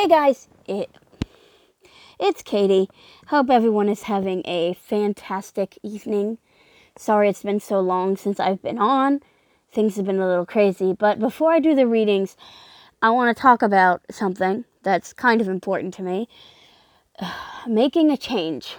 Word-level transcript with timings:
Hey 0.00 0.08
guys, 0.08 0.48
it 0.66 0.88
it's 2.18 2.42
Katie. 2.42 2.88
Hope 3.26 3.50
everyone 3.50 3.90
is 3.90 4.04
having 4.04 4.40
a 4.46 4.72
fantastic 4.72 5.78
evening. 5.82 6.38
Sorry 6.96 7.28
it's 7.28 7.42
been 7.42 7.60
so 7.60 7.80
long 7.80 8.16
since 8.16 8.40
I've 8.40 8.62
been 8.62 8.78
on. 8.78 9.20
Things 9.70 9.96
have 9.96 10.06
been 10.06 10.18
a 10.18 10.26
little 10.26 10.46
crazy, 10.46 10.94
but 10.94 11.18
before 11.18 11.52
I 11.52 11.58
do 11.58 11.74
the 11.74 11.86
readings, 11.86 12.38
I 13.02 13.10
want 13.10 13.36
to 13.36 13.42
talk 13.42 13.60
about 13.60 14.00
something 14.10 14.64
that's 14.82 15.12
kind 15.12 15.42
of 15.42 15.48
important 15.48 15.92
to 15.94 16.02
me. 16.02 16.30
Making 17.68 18.10
a 18.10 18.16
change. 18.16 18.76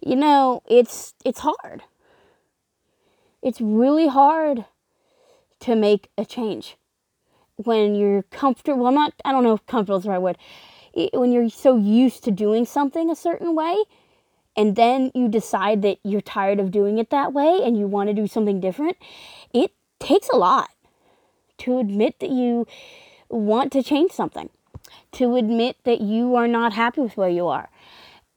You 0.00 0.16
know, 0.16 0.64
it's 0.66 1.14
it's 1.24 1.38
hard. 1.38 1.84
It's 3.42 3.60
really 3.60 4.08
hard 4.08 4.64
to 5.60 5.76
make 5.76 6.10
a 6.18 6.24
change 6.24 6.78
when 7.56 7.94
you're 7.94 8.22
comfortable. 8.24 8.82
Well, 8.82 8.92
not, 8.92 9.14
I 9.24 9.32
don't 9.32 9.44
know 9.44 9.54
if 9.54 9.66
comfortable 9.66 9.98
is 9.98 10.04
the 10.04 10.10
right 10.10 10.22
word. 10.22 10.38
When 11.12 11.32
you're 11.32 11.50
so 11.50 11.76
used 11.76 12.24
to 12.24 12.30
doing 12.30 12.66
something 12.66 13.10
a 13.10 13.16
certain 13.16 13.54
way, 13.54 13.76
and 14.56 14.76
then 14.76 15.10
you 15.14 15.28
decide 15.28 15.82
that 15.82 15.98
you're 16.04 16.20
tired 16.20 16.60
of 16.60 16.70
doing 16.70 16.98
it 16.98 17.10
that 17.10 17.32
way 17.32 17.60
and 17.64 17.76
you 17.76 17.86
want 17.86 18.08
to 18.08 18.14
do 18.14 18.26
something 18.26 18.60
different, 18.60 18.96
it 19.52 19.72
takes 19.98 20.28
a 20.28 20.36
lot 20.36 20.70
to 21.58 21.78
admit 21.78 22.20
that 22.20 22.30
you 22.30 22.66
want 23.28 23.72
to 23.72 23.82
change 23.82 24.12
something, 24.12 24.48
to 25.12 25.36
admit 25.36 25.76
that 25.84 26.00
you 26.00 26.36
are 26.36 26.46
not 26.46 26.72
happy 26.72 27.00
with 27.00 27.16
where 27.16 27.28
you 27.28 27.48
are 27.48 27.68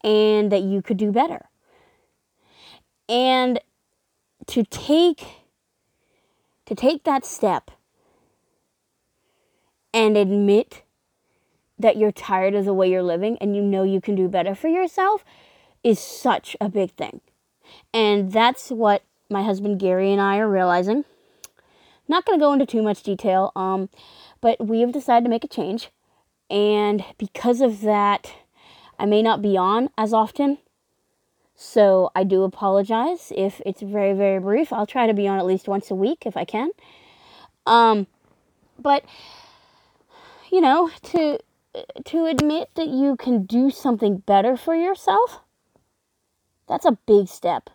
and 0.04 0.52
that 0.52 0.64
you 0.64 0.82
could 0.82 0.98
do 0.98 1.12
better. 1.12 1.46
And 3.10 3.60
to 4.48 4.64
take 4.64 5.26
to 6.66 6.76
take 6.76 7.04
that 7.06 7.26
step 7.26 7.72
and 9.98 10.16
admit 10.16 10.84
that 11.80 11.98
you're 11.98 12.12
tired 12.12 12.54
of 12.54 12.66
the 12.66 12.74
way 12.74 12.88
you're 12.88 13.02
living 13.02 13.36
and 13.42 13.56
you 13.56 13.64
know 13.64 13.82
you 13.82 14.00
can 14.00 14.14
do 14.14 14.28
better 14.28 14.54
for 14.54 14.68
yourself 14.68 15.26
is 15.84 15.98
such 15.98 16.56
a 16.62 16.70
big 16.70 16.92
thing. 16.92 17.20
And 17.92 18.32
that's 18.32 18.70
what 18.70 19.02
my 19.28 19.42
husband 19.42 19.80
Gary 19.80 20.12
and 20.12 20.22
I 20.22 20.38
are 20.38 20.48
realizing. 20.48 21.04
Not 22.08 22.26
going 22.26 22.38
to 22.38 22.44
go 22.44 22.54
into 22.54 22.68
too 22.68 22.84
much 22.84 23.02
detail, 23.02 23.52
um, 23.56 23.90
but 24.40 24.68
we 24.68 24.82
have 24.82 24.92
decided 24.92 25.26
to 25.26 25.32
make 25.32 25.44
a 25.44 25.48
change. 25.48 25.90
And 26.48 27.04
because 27.18 27.60
of 27.60 27.82
that, 27.82 28.36
I 29.00 29.08
may 29.08 29.24
not 29.24 29.42
be 29.42 29.58
on 29.58 29.90
as 29.98 30.14
often. 30.14 30.60
So 31.56 32.12
I 32.14 32.24
do 32.24 32.44
apologize 32.44 33.34
if 33.36 33.64
it's 33.66 33.82
very, 33.82 34.14
very 34.14 34.40
brief. 34.40 34.72
I'll 34.72 34.86
try 34.86 35.08
to 35.08 35.14
be 35.16 35.28
on 35.28 35.40
at 35.40 35.46
least 35.48 35.68
once 35.68 35.90
a 35.90 35.96
week 35.96 36.28
if 36.28 36.38
I 36.38 36.46
can. 36.46 36.70
Um, 37.66 38.06
but 38.78 39.04
you 40.52 40.62
know, 40.62 40.90
to 41.04 41.40
to 42.06 42.26
admit 42.26 42.70
that 42.76 42.88
you 42.88 43.16
can 43.16 43.46
do 43.46 43.70
something 43.70 44.18
better 44.18 44.58
for 44.58 44.76
yourself, 44.76 45.42
that's 46.68 46.86
a 46.86 46.98
big 47.06 47.28
step. 47.28 47.70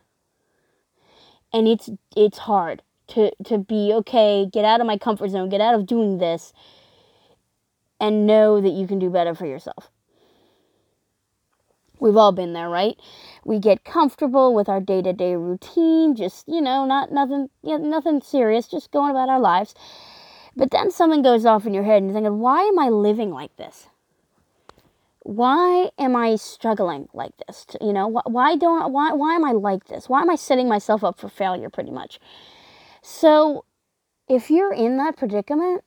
And 1.52 1.68
it's 1.68 1.90
it's 2.16 2.38
hard 2.38 2.82
to 3.08 3.30
to 3.44 3.58
be 3.58 3.92
okay, 3.94 4.46
get 4.50 4.64
out 4.64 4.80
of 4.80 4.86
my 4.86 4.98
comfort 4.98 5.30
zone, 5.30 5.48
get 5.48 5.60
out 5.60 5.74
of 5.74 5.86
doing 5.86 6.18
this 6.18 6.52
and 8.00 8.26
know 8.26 8.60
that 8.60 8.72
you 8.72 8.86
can 8.86 8.98
do 8.98 9.10
better 9.10 9.34
for 9.34 9.46
yourself. 9.46 9.90
We've 12.00 12.16
all 12.16 12.32
been 12.32 12.52
there, 12.52 12.68
right? 12.68 12.98
We 13.44 13.60
get 13.60 13.84
comfortable 13.84 14.54
with 14.54 14.68
our 14.68 14.80
day-to-day 14.80 15.36
routine, 15.36 16.16
just, 16.16 16.48
you 16.48 16.60
know, 16.60 16.84
not 16.84 17.12
nothing, 17.12 17.48
yeah, 17.62 17.76
nothing 17.76 18.20
serious, 18.20 18.66
just 18.66 18.90
going 18.90 19.12
about 19.12 19.28
our 19.28 19.38
lives. 19.38 19.72
But 20.56 20.70
then 20.70 20.90
something 20.90 21.22
goes 21.22 21.46
off 21.46 21.66
in 21.66 21.74
your 21.74 21.84
head 21.84 22.02
and 22.02 22.06
you're 22.06 22.14
thinking, 22.14 22.38
why 22.38 22.62
am 22.62 22.78
I 22.78 22.88
living 22.88 23.30
like 23.30 23.56
this? 23.56 23.88
Why 25.20 25.90
am 25.98 26.16
I 26.16 26.36
struggling 26.36 27.08
like 27.14 27.32
this? 27.46 27.66
You 27.80 27.92
know, 27.92 28.08
why 28.08 28.56
don't 28.56 28.92
why 28.92 29.12
why 29.12 29.36
am 29.36 29.44
I 29.44 29.52
like 29.52 29.86
this? 29.86 30.08
Why 30.08 30.20
am 30.20 30.28
I 30.28 30.34
setting 30.34 30.68
myself 30.68 31.04
up 31.04 31.18
for 31.18 31.28
failure 31.28 31.70
pretty 31.70 31.92
much? 31.92 32.18
So, 33.02 33.64
if 34.28 34.50
you're 34.50 34.72
in 34.72 34.96
that 34.98 35.16
predicament, 35.16 35.84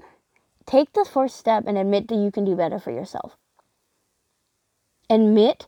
take 0.66 0.94
the 0.94 1.06
first 1.06 1.36
step 1.36 1.66
and 1.68 1.78
admit 1.78 2.08
that 2.08 2.16
you 2.16 2.32
can 2.32 2.46
do 2.46 2.56
better 2.56 2.80
for 2.80 2.92
yourself. 2.92 3.36
Admit 5.10 5.68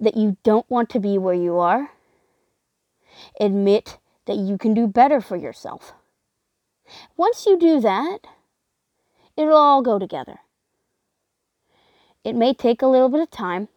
that 0.00 0.16
you 0.16 0.36
don't 0.42 0.68
want 0.70 0.88
to 0.90 1.00
be 1.00 1.18
where 1.18 1.34
you 1.34 1.58
are. 1.58 1.90
Admit 3.38 3.98
that 4.26 4.36
you 4.36 4.56
can 4.56 4.72
do 4.72 4.86
better 4.86 5.20
for 5.20 5.36
yourself. 5.36 5.92
Once 7.16 7.46
you 7.46 7.58
do 7.58 7.80
that, 7.80 8.18
it'll 9.36 9.56
all 9.56 9.82
go 9.82 9.98
together. 9.98 10.40
It 12.24 12.34
may 12.34 12.54
take 12.54 12.82
a 12.82 12.86
little 12.86 13.08
bit 13.08 13.20
of 13.20 13.30
time. 13.30 13.68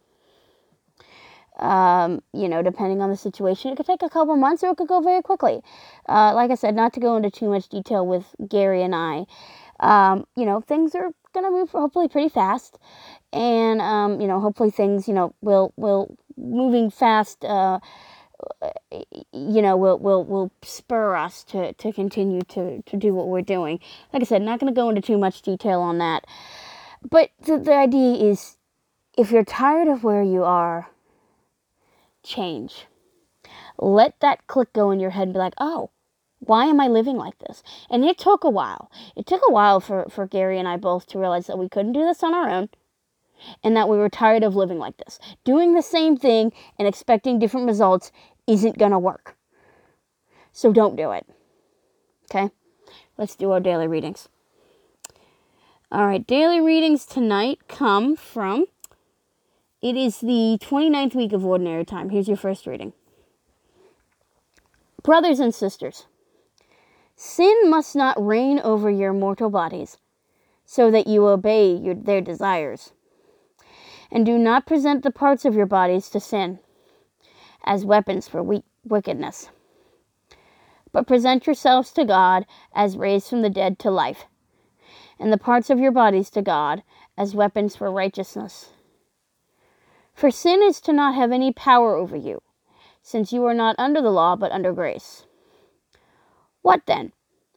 Um, 1.58 2.22
you 2.34 2.48
know, 2.48 2.62
depending 2.62 3.00
on 3.00 3.08
the 3.08 3.16
situation, 3.16 3.72
it 3.72 3.76
could 3.76 3.86
take 3.86 4.02
a 4.02 4.10
couple 4.10 4.36
months 4.36 4.62
or 4.62 4.70
it 4.70 4.76
could 4.76 4.88
go 4.88 5.00
very 5.00 5.22
quickly. 5.22 5.62
Uh, 6.06 6.34
like 6.34 6.50
I 6.50 6.54
said, 6.54 6.74
not 6.74 6.92
to 6.94 7.00
go 7.00 7.16
into 7.16 7.30
too 7.30 7.48
much 7.48 7.68
detail 7.68 8.06
with 8.06 8.26
Gary 8.46 8.82
and 8.82 8.94
I, 8.94 9.24
um, 9.80 10.26
you 10.36 10.44
know, 10.44 10.60
things 10.60 10.94
are 10.94 11.12
going 11.32 11.46
to 11.46 11.50
move 11.50 11.70
hopefully 11.70 12.08
pretty 12.08 12.28
fast 12.28 12.78
and 13.32 13.80
um, 13.82 14.20
you 14.20 14.26
know 14.26 14.40
hopefully 14.40 14.70
things 14.70 15.06
you 15.06 15.14
know 15.14 15.34
will 15.40 15.72
will 15.76 16.16
moving 16.36 16.90
fast 16.90 17.44
uh, 17.44 17.78
Uh, 18.60 18.70
you 19.32 19.62
know 19.62 19.76
will 19.76 19.98
will 19.98 20.24
will 20.24 20.50
spur 20.62 21.16
us 21.16 21.42
to 21.44 21.72
to 21.74 21.92
continue 21.92 22.42
to 22.42 22.82
to 22.82 22.96
do 22.96 23.14
what 23.14 23.28
we're 23.28 23.40
doing 23.40 23.80
like 24.12 24.22
i 24.22 24.24
said 24.24 24.42
not 24.42 24.60
going 24.60 24.72
to 24.72 24.76
go 24.76 24.88
into 24.88 25.00
too 25.00 25.16
much 25.16 25.40
detail 25.42 25.80
on 25.80 25.98
that 25.98 26.26
but 27.08 27.30
the, 27.42 27.58
the 27.58 27.74
idea 27.74 28.30
is 28.30 28.56
if 29.16 29.30
you're 29.30 29.44
tired 29.44 29.88
of 29.88 30.04
where 30.04 30.22
you 30.22 30.44
are 30.44 30.90
change 32.22 32.86
let 33.78 34.18
that 34.20 34.46
click 34.46 34.72
go 34.72 34.90
in 34.90 35.00
your 35.00 35.10
head 35.10 35.24
and 35.24 35.32
be 35.32 35.38
like 35.38 35.54
oh 35.58 35.90
why 36.40 36.66
am 36.66 36.80
I 36.80 36.86
living 36.86 37.16
like 37.16 37.38
this? 37.38 37.62
And 37.90 38.04
it 38.04 38.18
took 38.18 38.44
a 38.44 38.50
while. 38.50 38.90
It 39.16 39.26
took 39.26 39.40
a 39.48 39.52
while 39.52 39.80
for, 39.80 40.06
for 40.10 40.26
Gary 40.26 40.58
and 40.58 40.68
I 40.68 40.76
both 40.76 41.06
to 41.08 41.18
realize 41.18 41.46
that 41.46 41.58
we 41.58 41.68
couldn't 41.68 41.92
do 41.92 42.04
this 42.04 42.22
on 42.22 42.34
our 42.34 42.48
own 42.48 42.68
and 43.62 43.76
that 43.76 43.88
we 43.88 43.96
were 43.96 44.08
tired 44.08 44.42
of 44.42 44.56
living 44.56 44.78
like 44.78 44.96
this. 44.98 45.18
Doing 45.44 45.74
the 45.74 45.82
same 45.82 46.16
thing 46.16 46.52
and 46.78 46.86
expecting 46.86 47.38
different 47.38 47.66
results 47.66 48.12
isn't 48.46 48.78
going 48.78 48.92
to 48.92 48.98
work. 48.98 49.36
So 50.52 50.72
don't 50.72 50.96
do 50.96 51.12
it. 51.12 51.26
Okay? 52.24 52.50
Let's 53.18 53.36
do 53.36 53.50
our 53.50 53.60
daily 53.60 53.86
readings. 53.86 54.28
All 55.92 56.06
right, 56.06 56.26
daily 56.26 56.60
readings 56.60 57.06
tonight 57.06 57.60
come 57.68 58.16
from 58.16 58.66
it 59.82 59.96
is 59.96 60.20
the 60.20 60.58
29th 60.60 61.14
week 61.14 61.32
of 61.32 61.44
ordinary 61.44 61.84
time. 61.84 62.10
Here's 62.10 62.26
your 62.26 62.36
first 62.36 62.66
reading. 62.66 62.92
Brothers 65.02 65.38
and 65.38 65.54
sisters, 65.54 66.06
sin 67.14 67.70
must 67.70 67.94
not 67.94 68.16
reign 68.18 68.58
over 68.58 68.90
your 68.90 69.12
mortal 69.12 69.48
bodies, 69.48 69.98
so 70.64 70.90
that 70.90 71.06
you 71.06 71.28
obey 71.28 71.72
your, 71.72 71.94
their 71.94 72.20
desires 72.20 72.92
and 74.10 74.24
do 74.24 74.38
not 74.38 74.66
present 74.66 75.02
the 75.02 75.10
parts 75.10 75.44
of 75.44 75.54
your 75.54 75.66
bodies 75.66 76.08
to 76.10 76.20
sin 76.20 76.58
as 77.64 77.84
weapons 77.84 78.28
for 78.28 78.42
we- 78.42 78.64
wickedness, 78.84 79.50
but 80.92 81.06
present 81.06 81.46
yourselves 81.46 81.92
to 81.92 82.04
God 82.04 82.46
as 82.72 82.96
raised 82.96 83.28
from 83.28 83.42
the 83.42 83.50
dead 83.50 83.78
to 83.80 83.90
life, 83.90 84.26
and 85.18 85.32
the 85.32 85.38
parts 85.38 85.68
of 85.68 85.80
your 85.80 85.92
bodies 85.92 86.30
to 86.30 86.42
God 86.42 86.82
as 87.18 87.34
weapons 87.34 87.74
for 87.74 87.90
righteousness. 87.90 88.70
For 90.14 90.30
sin 90.30 90.62
is 90.62 90.80
to 90.82 90.92
not 90.92 91.14
have 91.14 91.32
any 91.32 91.52
power 91.52 91.94
over 91.94 92.16
you, 92.16 92.42
since 93.02 93.32
you 93.32 93.44
are 93.44 93.54
not 93.54 93.76
under 93.78 94.00
the 94.00 94.10
law 94.10 94.36
but 94.36 94.52
under 94.52 94.72
grace. 94.72 95.26
What 96.62 96.86
then? 96.86 97.12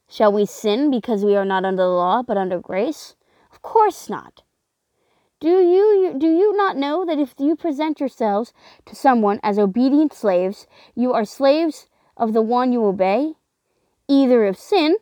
Shall 0.08 0.32
we 0.32 0.44
sin 0.44 0.90
because 0.90 1.24
we 1.24 1.36
are 1.36 1.44
not 1.44 1.64
under 1.64 1.82
the 1.82 1.88
law 1.88 2.22
but 2.22 2.36
under 2.36 2.60
grace? 2.60 3.14
Of 3.52 3.62
course 3.62 4.10
not. 4.10 4.42
Do 6.18 6.26
you, 6.26 6.34
do 6.34 6.38
you 6.38 6.56
not 6.56 6.76
know 6.76 7.04
that 7.04 7.18
if 7.18 7.34
you 7.38 7.54
present 7.54 8.00
yourselves 8.00 8.52
to 8.86 8.96
someone 8.96 9.38
as 9.42 9.58
obedient 9.58 10.12
slaves, 10.12 10.66
you 10.94 11.12
are 11.12 11.24
slaves 11.24 11.86
of 12.16 12.32
the 12.32 12.42
one 12.42 12.72
you 12.72 12.84
obey, 12.84 13.34
either 14.08 14.46
of 14.46 14.58
sin, 14.58 14.96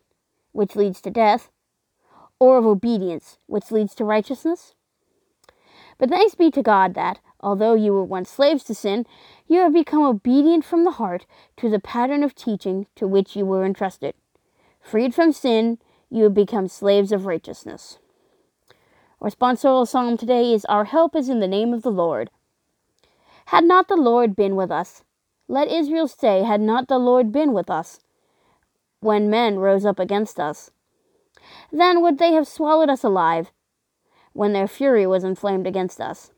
which 0.53 0.77
leads 0.77 1.01
to 1.03 1.11
death, 1.11 1.51
or 2.39 2.59
of 2.59 2.67
obedience, 2.67 3.39
which 3.47 3.71
leads 3.71 3.95
to 3.95 4.05
righteousness? 4.05 4.75
But 5.99 6.11
thanks 6.11 6.35
be 6.35 6.51
to 6.51 6.63
God 6.63 6.95
that, 6.95 7.21
although 7.41 7.75
you 7.75 7.93
were 7.93 8.05
once 8.05 8.31
slaves 8.31 8.65
to 8.65 8.75
sin, 8.75 9.07
you 9.47 9.61
have 9.61 9.73
become 9.73 10.03
obedient 10.03 10.65
from 10.65 10.85
the 10.85 10.93
heart 10.93 11.27
to 11.57 11.69
the 11.69 11.81
pattern 11.81 12.23
of 12.23 12.35
teaching 12.35 12.87
to 12.97 13.09
which 13.09 13.35
you 13.35 13.47
were 13.47 13.65
entrusted. 13.65 14.15
Freed 14.81 15.15
from 15.15 15.33
sin, 15.33 15.79
you 16.11 16.25
have 16.25 16.35
become 16.35 16.69
slaves 16.69 17.13
of 17.13 17.27
righteousness. 17.27 17.99
Our 19.21 19.31
responsorial 19.31 19.87
psalm 19.89 20.17
today 20.17 20.53
is 20.53 20.65
Our 20.67 20.85
help 20.85 21.17
is 21.17 21.29
in 21.29 21.41
the 21.41 21.49
name 21.49 21.75
of 21.75 21.83
the 21.83 21.91
Lord. 21.91 22.31
Had 23.47 23.65
not 23.65 23.89
the 23.89 23.97
Lord 23.97 24.37
been 24.37 24.55
with 24.57 24.71
us, 24.71 25.03
let 25.49 25.69
Israel 25.69 26.07
say, 26.07 26.45
Had 26.45 26.61
not 26.61 26.89
the 26.89 26.99
Lord 26.99 27.33
been 27.33 27.53
with 27.53 27.69
us, 27.71 28.01
when 29.01 29.31
men 29.31 29.59
rose 29.59 29.85
up 29.85 29.99
against 29.99 30.39
us, 30.39 30.71
then 31.73 32.03
would 32.03 32.19
they 32.19 32.33
have 32.33 32.47
swallowed 32.47 32.89
us 32.91 33.03
alive. 33.05 33.51
when 34.33 34.53
their 34.53 34.69
fury 34.69 35.05
was 35.05 35.25
inflamed 35.25 35.67
against 35.67 36.01
us. 36.01 36.31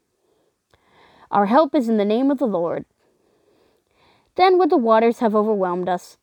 Our 1.31 1.47
help 1.47 1.75
is 1.75 1.89
in 1.89 1.99
the 1.99 2.05
name 2.05 2.31
of 2.31 2.39
the 2.39 2.47
Lord. 2.47 2.87
Then 4.37 4.57
would 4.59 4.71
the 4.71 4.79
waters 4.79 5.19
have 5.19 5.35
overwhelmed 5.35 5.89
us, 5.89 6.17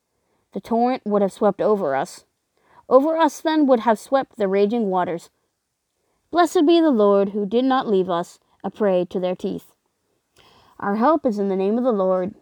the 0.53 0.59
torrent 0.59 1.03
would 1.05 1.21
have 1.21 1.31
swept 1.31 1.61
over 1.61 1.95
us. 1.95 2.25
Over 2.89 3.15
us 3.15 3.41
then 3.41 3.67
would 3.67 3.81
have 3.81 3.99
swept 3.99 4.37
the 4.37 4.47
raging 4.47 4.89
waters. 4.89 5.29
Blessed 6.29 6.65
be 6.65 6.81
the 6.81 6.91
Lord 6.91 7.29
who 7.29 7.45
did 7.45 7.63
not 7.63 7.87
leave 7.87 8.09
us 8.09 8.37
a 8.61 8.69
prey 8.69 9.05
to 9.05 9.19
their 9.19 9.35
teeth. 9.35 9.71
Our 10.77 10.97
help 10.97 11.25
is 11.25 11.39
in 11.39 11.47
the 11.47 11.55
name 11.55 11.77
of 11.77 11.85
the 11.85 11.93
Lord. 11.93 12.35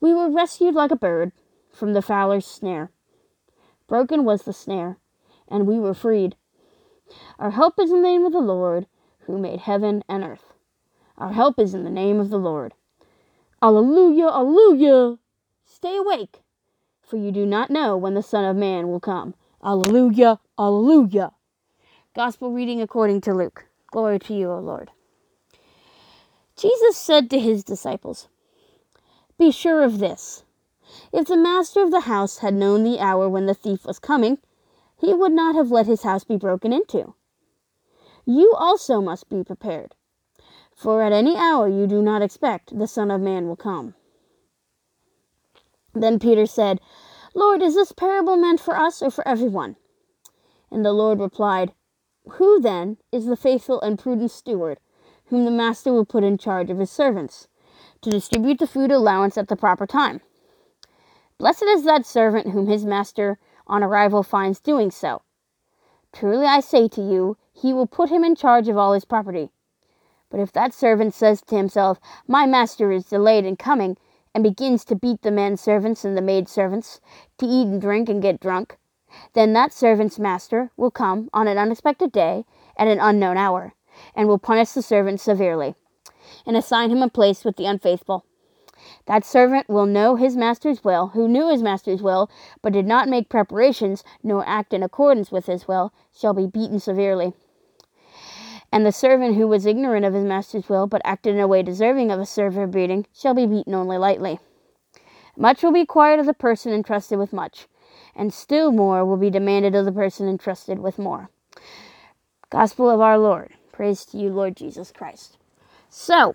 We 0.00 0.14
were 0.14 0.30
rescued 0.30 0.74
like 0.74 0.92
a 0.92 0.96
bird 0.96 1.32
from 1.72 1.94
the 1.94 2.02
fowler's 2.02 2.46
snare. 2.46 2.92
Broken 3.88 4.24
was 4.24 4.42
the 4.42 4.52
snare, 4.52 4.98
and 5.48 5.66
we 5.66 5.80
were 5.80 5.94
freed. 5.94 6.36
Our 7.40 7.50
help 7.50 7.74
is 7.80 7.90
in 7.90 8.02
the 8.02 8.08
name 8.08 8.24
of 8.24 8.32
the 8.32 8.40
Lord, 8.40 8.86
who 9.20 9.36
made 9.36 9.60
heaven 9.60 10.04
and 10.08 10.22
earth. 10.22 10.52
Our 11.16 11.32
help 11.32 11.58
is 11.58 11.74
in 11.74 11.82
the 11.82 11.90
name 11.90 12.20
of 12.20 12.30
the 12.30 12.38
Lord. 12.38 12.74
Alleluia, 13.60 14.28
alleluia! 14.28 15.18
Stay 15.64 15.96
awake, 15.96 16.42
for 17.02 17.16
you 17.16 17.32
do 17.32 17.44
not 17.44 17.70
know 17.70 17.96
when 17.96 18.14
the 18.14 18.22
Son 18.22 18.44
of 18.44 18.56
Man 18.56 18.86
will 18.88 19.00
come. 19.00 19.34
Alleluia, 19.64 20.38
alleluia! 20.56 21.32
Gospel 22.18 22.50
reading 22.50 22.82
according 22.82 23.20
to 23.20 23.32
Luke. 23.32 23.66
Glory 23.92 24.18
to 24.18 24.34
you, 24.34 24.50
O 24.50 24.58
Lord. 24.58 24.90
Jesus 26.56 26.96
said 26.96 27.30
to 27.30 27.38
his 27.38 27.62
disciples, 27.62 28.26
Be 29.38 29.52
sure 29.52 29.84
of 29.84 30.00
this. 30.00 30.42
If 31.12 31.28
the 31.28 31.36
master 31.36 31.80
of 31.80 31.92
the 31.92 32.10
house 32.10 32.38
had 32.38 32.54
known 32.54 32.82
the 32.82 32.98
hour 32.98 33.28
when 33.28 33.46
the 33.46 33.54
thief 33.54 33.86
was 33.86 34.00
coming, 34.00 34.38
he 35.00 35.14
would 35.14 35.30
not 35.30 35.54
have 35.54 35.70
let 35.70 35.86
his 35.86 36.02
house 36.02 36.24
be 36.24 36.36
broken 36.36 36.72
into. 36.72 37.14
You 38.26 38.52
also 38.58 39.00
must 39.00 39.28
be 39.28 39.44
prepared, 39.44 39.94
for 40.74 41.02
at 41.02 41.12
any 41.12 41.36
hour 41.36 41.68
you 41.68 41.86
do 41.86 42.02
not 42.02 42.20
expect 42.20 42.76
the 42.76 42.88
Son 42.88 43.12
of 43.12 43.20
Man 43.20 43.46
will 43.46 43.54
come. 43.54 43.94
Then 45.94 46.18
Peter 46.18 46.46
said, 46.46 46.80
Lord, 47.32 47.62
is 47.62 47.76
this 47.76 47.92
parable 47.92 48.36
meant 48.36 48.58
for 48.58 48.74
us 48.74 49.02
or 49.02 49.12
for 49.12 49.26
everyone? 49.28 49.76
And 50.72 50.84
the 50.84 50.92
Lord 50.92 51.20
replied, 51.20 51.70
Who 52.32 52.60
then 52.60 52.98
is 53.10 53.26
the 53.26 53.36
faithful 53.36 53.80
and 53.80 53.98
prudent 53.98 54.30
steward, 54.30 54.80
whom 55.26 55.44
the 55.44 55.50
master 55.50 55.92
will 55.92 56.04
put 56.04 56.24
in 56.24 56.38
charge 56.38 56.70
of 56.70 56.78
his 56.78 56.90
servants, 56.90 57.48
to 58.02 58.10
distribute 58.10 58.58
the 58.58 58.66
food 58.66 58.90
allowance 58.90 59.38
at 59.38 59.48
the 59.48 59.56
proper 59.56 59.86
time? 59.86 60.20
Blessed 61.38 61.64
is 61.64 61.84
that 61.84 62.04
servant 62.04 62.48
whom 62.48 62.66
his 62.66 62.84
master 62.84 63.38
on 63.66 63.82
arrival 63.82 64.22
finds 64.22 64.60
doing 64.60 64.90
so. 64.90 65.22
Truly 66.12 66.46
I 66.46 66.60
say 66.60 66.88
to 66.88 67.00
you, 67.00 67.36
he 67.52 67.72
will 67.72 67.86
put 67.86 68.10
him 68.10 68.24
in 68.24 68.34
charge 68.34 68.68
of 68.68 68.76
all 68.76 68.92
his 68.92 69.04
property. 69.04 69.50
But 70.30 70.40
if 70.40 70.52
that 70.52 70.74
servant 70.74 71.14
says 71.14 71.40
to 71.42 71.56
himself, 71.56 71.98
My 72.26 72.44
master 72.46 72.92
is 72.92 73.06
delayed 73.06 73.44
in 73.44 73.56
coming, 73.56 73.96
and 74.34 74.44
begins 74.44 74.84
to 74.84 74.94
beat 74.94 75.22
the 75.22 75.30
men 75.30 75.56
servants 75.56 76.04
and 76.04 76.16
the 76.16 76.22
maid 76.22 76.48
servants, 76.48 77.00
to 77.38 77.46
eat 77.46 77.66
and 77.66 77.80
drink 77.80 78.08
and 78.08 78.20
get 78.20 78.40
drunk, 78.40 78.78
then 79.34 79.52
that 79.52 79.72
servant's 79.72 80.18
master 80.18 80.70
will 80.76 80.90
come 80.90 81.30
on 81.32 81.48
an 81.48 81.58
unexpected 81.58 82.12
day 82.12 82.44
at 82.76 82.88
an 82.88 83.00
unknown 83.00 83.36
hour, 83.36 83.74
and 84.14 84.28
will 84.28 84.38
punish 84.38 84.70
the 84.70 84.82
servant 84.82 85.20
severely, 85.20 85.74
and 86.46 86.56
assign 86.56 86.90
him 86.90 87.02
a 87.02 87.08
place 87.08 87.44
with 87.44 87.56
the 87.56 87.66
unfaithful. 87.66 88.24
That 89.06 89.24
servant 89.24 89.68
will 89.68 89.86
know 89.86 90.16
his 90.16 90.36
master's 90.36 90.84
will, 90.84 91.08
who 91.08 91.26
knew 91.26 91.50
his 91.50 91.62
master's 91.62 92.02
will, 92.02 92.30
but 92.62 92.72
did 92.72 92.86
not 92.86 93.08
make 93.08 93.28
preparations, 93.28 94.04
nor 94.22 94.46
act 94.46 94.72
in 94.72 94.82
accordance 94.82 95.32
with 95.32 95.46
his 95.46 95.66
will, 95.66 95.92
shall 96.16 96.32
be 96.32 96.46
beaten 96.46 96.78
severely. 96.78 97.32
And 98.70 98.84
the 98.84 98.92
servant 98.92 99.36
who 99.36 99.48
was 99.48 99.66
ignorant 99.66 100.04
of 100.04 100.14
his 100.14 100.24
master's 100.24 100.68
will, 100.68 100.86
but 100.86 101.02
acted 101.04 101.34
in 101.34 101.40
a 101.40 101.48
way 101.48 101.62
deserving 101.62 102.10
of 102.10 102.20
a 102.20 102.26
severe 102.26 102.66
beating, 102.66 103.06
shall 103.12 103.34
be 103.34 103.46
beaten 103.46 103.74
only 103.74 103.96
lightly. 103.96 104.38
Much 105.36 105.62
will 105.62 105.72
be 105.72 105.80
required 105.80 106.20
of 106.20 106.26
the 106.26 106.34
person 106.34 106.72
entrusted 106.72 107.18
with 107.18 107.32
much, 107.32 107.66
and 108.18 108.34
still 108.34 108.72
more 108.72 109.04
will 109.04 109.16
be 109.16 109.30
demanded 109.30 109.74
of 109.74 109.84
the 109.84 109.92
person 109.92 110.28
entrusted 110.28 110.80
with 110.80 110.98
more. 110.98 111.30
Gospel 112.50 112.90
of 112.90 113.00
our 113.00 113.16
Lord. 113.16 113.54
Praise 113.72 114.04
to 114.06 114.18
you, 114.18 114.30
Lord 114.30 114.56
Jesus 114.56 114.92
Christ. 114.92 115.38
So, 115.88 116.34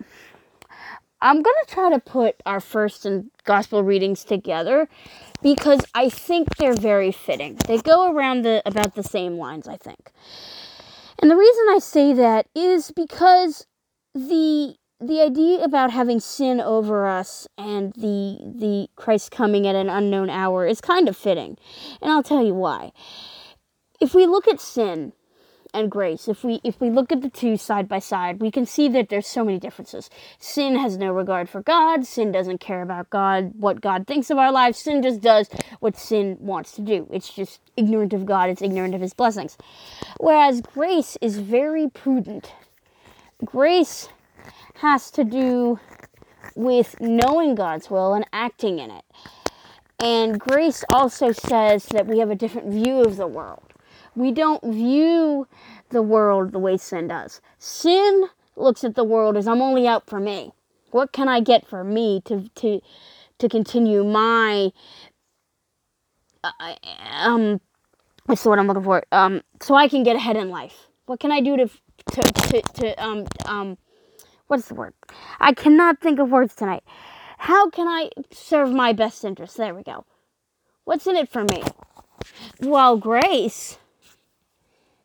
I'm 1.20 1.42
going 1.42 1.56
to 1.66 1.72
try 1.72 1.90
to 1.90 2.00
put 2.00 2.36
our 2.46 2.60
first 2.60 3.04
and 3.06 3.30
gospel 3.44 3.84
readings 3.84 4.24
together 4.24 4.88
because 5.42 5.80
I 5.94 6.08
think 6.08 6.56
they're 6.56 6.74
very 6.74 7.12
fitting. 7.12 7.56
They 7.66 7.78
go 7.78 8.12
around 8.12 8.42
the 8.42 8.62
about 8.64 8.94
the 8.94 9.02
same 9.02 9.36
lines, 9.36 9.68
I 9.68 9.76
think. 9.76 10.10
And 11.20 11.30
the 11.30 11.36
reason 11.36 11.64
I 11.70 11.78
say 11.80 12.12
that 12.14 12.46
is 12.54 12.90
because 12.90 13.66
the 14.14 14.76
the 15.00 15.20
idea 15.20 15.62
about 15.62 15.90
having 15.90 16.20
sin 16.20 16.60
over 16.60 17.06
us 17.06 17.46
and 17.58 17.92
the 17.94 18.38
the 18.56 18.88
Christ 18.96 19.30
coming 19.30 19.66
at 19.66 19.74
an 19.74 19.88
unknown 19.88 20.30
hour 20.30 20.66
is 20.66 20.80
kind 20.80 21.08
of 21.08 21.16
fitting. 21.16 21.56
And 22.00 22.10
I'll 22.10 22.22
tell 22.22 22.44
you 22.44 22.54
why. 22.54 22.92
If 24.00 24.14
we 24.14 24.26
look 24.26 24.48
at 24.48 24.60
sin 24.60 25.12
and 25.74 25.90
grace. 25.90 26.28
If 26.28 26.44
we 26.44 26.60
if 26.64 26.80
we 26.80 26.88
look 26.88 27.12
at 27.12 27.20
the 27.20 27.28
two 27.28 27.56
side 27.56 27.88
by 27.88 27.98
side, 27.98 28.40
we 28.40 28.50
can 28.50 28.64
see 28.64 28.88
that 28.88 29.08
there's 29.08 29.26
so 29.26 29.44
many 29.44 29.58
differences. 29.58 30.08
Sin 30.38 30.76
has 30.76 30.96
no 30.96 31.12
regard 31.12 31.50
for 31.50 31.60
God. 31.60 32.06
Sin 32.06 32.32
doesn't 32.32 32.58
care 32.58 32.80
about 32.80 33.10
God, 33.10 33.52
what 33.58 33.80
God 33.80 34.06
thinks 34.06 34.30
of 34.30 34.38
our 34.38 34.52
lives. 34.52 34.78
Sin 34.78 35.02
just 35.02 35.20
does 35.20 35.50
what 35.80 35.96
sin 35.96 36.38
wants 36.40 36.72
to 36.72 36.82
do. 36.82 37.08
It's 37.12 37.34
just 37.34 37.60
ignorant 37.76 38.14
of 38.14 38.24
God. 38.24 38.48
It's 38.48 38.62
ignorant 38.62 38.94
of 38.94 39.00
His 39.00 39.12
blessings. 39.12 39.58
Whereas 40.18 40.60
grace 40.60 41.18
is 41.20 41.38
very 41.38 41.88
prudent. 41.90 42.52
Grace 43.44 44.08
has 44.74 45.10
to 45.12 45.24
do 45.24 45.78
with 46.54 47.00
knowing 47.00 47.54
God's 47.54 47.90
will 47.90 48.14
and 48.14 48.26
acting 48.32 48.78
in 48.78 48.90
it. 48.90 49.04
And 49.98 50.38
grace 50.38 50.84
also 50.92 51.32
says 51.32 51.86
that 51.86 52.06
we 52.06 52.18
have 52.18 52.30
a 52.30 52.34
different 52.34 52.70
view 52.70 53.00
of 53.00 53.16
the 53.16 53.26
world 53.26 53.74
we 54.14 54.30
don't 54.32 54.62
view 54.62 55.46
the 55.90 56.02
world 56.02 56.52
the 56.52 56.58
way 56.58 56.76
sin 56.76 57.08
does. 57.08 57.40
Sin 57.58 58.28
looks 58.56 58.84
at 58.84 58.94
the 58.94 59.04
world 59.04 59.36
as 59.36 59.48
I'm 59.48 59.60
only 59.60 59.86
out 59.86 60.08
for 60.08 60.20
me. 60.20 60.52
What 60.90 61.12
can 61.12 61.28
I 61.28 61.40
get 61.40 61.66
for 61.66 61.82
me 61.82 62.20
to 62.26 62.48
to 62.56 62.80
to 63.38 63.48
continue 63.48 64.04
my 64.04 64.70
uh, 66.44 66.74
um 67.00 67.60
what's 68.26 68.42
the 68.42 68.50
word 68.50 68.58
I'm 68.60 68.68
looking 68.68 68.84
for? 68.84 69.04
Um 69.10 69.42
so 69.60 69.74
I 69.74 69.88
can 69.88 70.04
get 70.04 70.16
ahead 70.16 70.36
in 70.36 70.50
life. 70.50 70.86
What 71.06 71.20
can 71.20 71.32
I 71.32 71.40
do 71.40 71.56
to 71.56 71.68
to 72.12 72.22
to, 72.22 72.62
to 72.62 73.04
um 73.04 73.26
um 73.46 73.78
what's 74.46 74.68
the 74.68 74.74
word? 74.74 74.94
I 75.40 75.52
cannot 75.52 76.00
think 76.00 76.18
of 76.18 76.30
words 76.30 76.54
tonight. 76.54 76.84
How 77.38 77.70
can 77.70 77.88
I 77.88 78.10
serve 78.30 78.70
my 78.72 78.92
best 78.92 79.24
interest? 79.24 79.56
There 79.56 79.74
we 79.74 79.82
go. 79.82 80.04
What's 80.84 81.06
in 81.06 81.16
it 81.16 81.28
for 81.30 81.44
me? 81.44 81.62
Well, 82.60 82.96
grace 82.96 83.78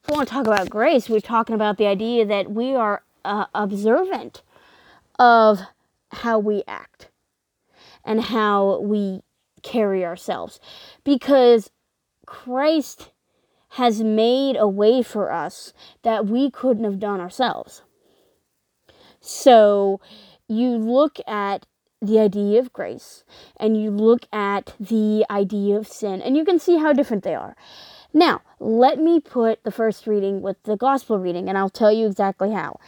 If 0.03 0.09
we 0.09 0.15
want 0.15 0.27
to 0.27 0.33
talk 0.33 0.47
about 0.47 0.69
grace, 0.69 1.09
we're 1.09 1.19
talking 1.19 1.55
about 1.55 1.77
the 1.77 1.87
idea 1.87 2.25
that 2.25 2.51
we 2.51 2.73
are 2.75 3.03
uh, 3.25 3.45
observant 3.53 4.41
of 5.19 5.59
how 6.11 6.39
we 6.39 6.63
act 6.67 7.09
and 8.05 8.21
how 8.21 8.79
we 8.81 9.21
carry 9.61 10.05
ourselves. 10.05 10.59
Because 11.03 11.69
Christ 12.25 13.11
has 13.73 14.01
made 14.01 14.55
a 14.55 14.67
way 14.67 15.03
for 15.03 15.31
us 15.31 15.73
that 16.03 16.25
we 16.25 16.49
couldn't 16.49 16.85
have 16.85 16.99
done 16.99 17.19
ourselves. 17.19 17.83
So 19.29 20.01
you 20.47 20.69
look 20.77 21.19
at 21.27 21.65
the 22.01 22.19
idea 22.19 22.59
of 22.59 22.73
grace 22.73 23.23
and 23.57 23.79
you 23.79 23.91
look 23.91 24.25
at 24.33 24.73
the 24.79 25.25
idea 25.29 25.77
of 25.77 25.87
sin, 25.87 26.21
and 26.21 26.35
you 26.35 26.43
can 26.43 26.59
see 26.59 26.77
how 26.77 26.93
different 26.93 27.23
they 27.23 27.35
are. 27.35 27.55
Now, 28.11 28.41
let 28.59 28.99
me 28.99 29.19
put 29.19 29.63
the 29.63 29.71
first 29.71 30.07
reading 30.07 30.41
with 30.41 30.61
the 30.63 30.75
gospel 30.75 31.19
reading, 31.19 31.47
and 31.47 31.57
I'll 31.57 31.69
tell 31.69 31.91
you 31.91 32.07
exactly 32.07 32.51
how. 32.51 32.79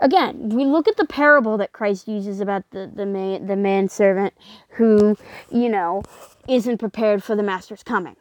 Again, 0.00 0.48
we 0.48 0.64
look 0.64 0.88
at 0.88 0.96
the 0.96 1.06
parable 1.06 1.58
that 1.58 1.72
Christ 1.72 2.08
uses 2.08 2.40
about 2.40 2.64
the, 2.70 2.90
the 2.92 3.06
man 3.06 3.46
the 3.46 3.56
manservant 3.56 4.34
who, 4.70 5.16
you 5.50 5.68
know, 5.68 6.02
isn't 6.48 6.78
prepared 6.78 7.22
for 7.22 7.36
the 7.36 7.42
master's 7.42 7.82
coming. 7.82 8.16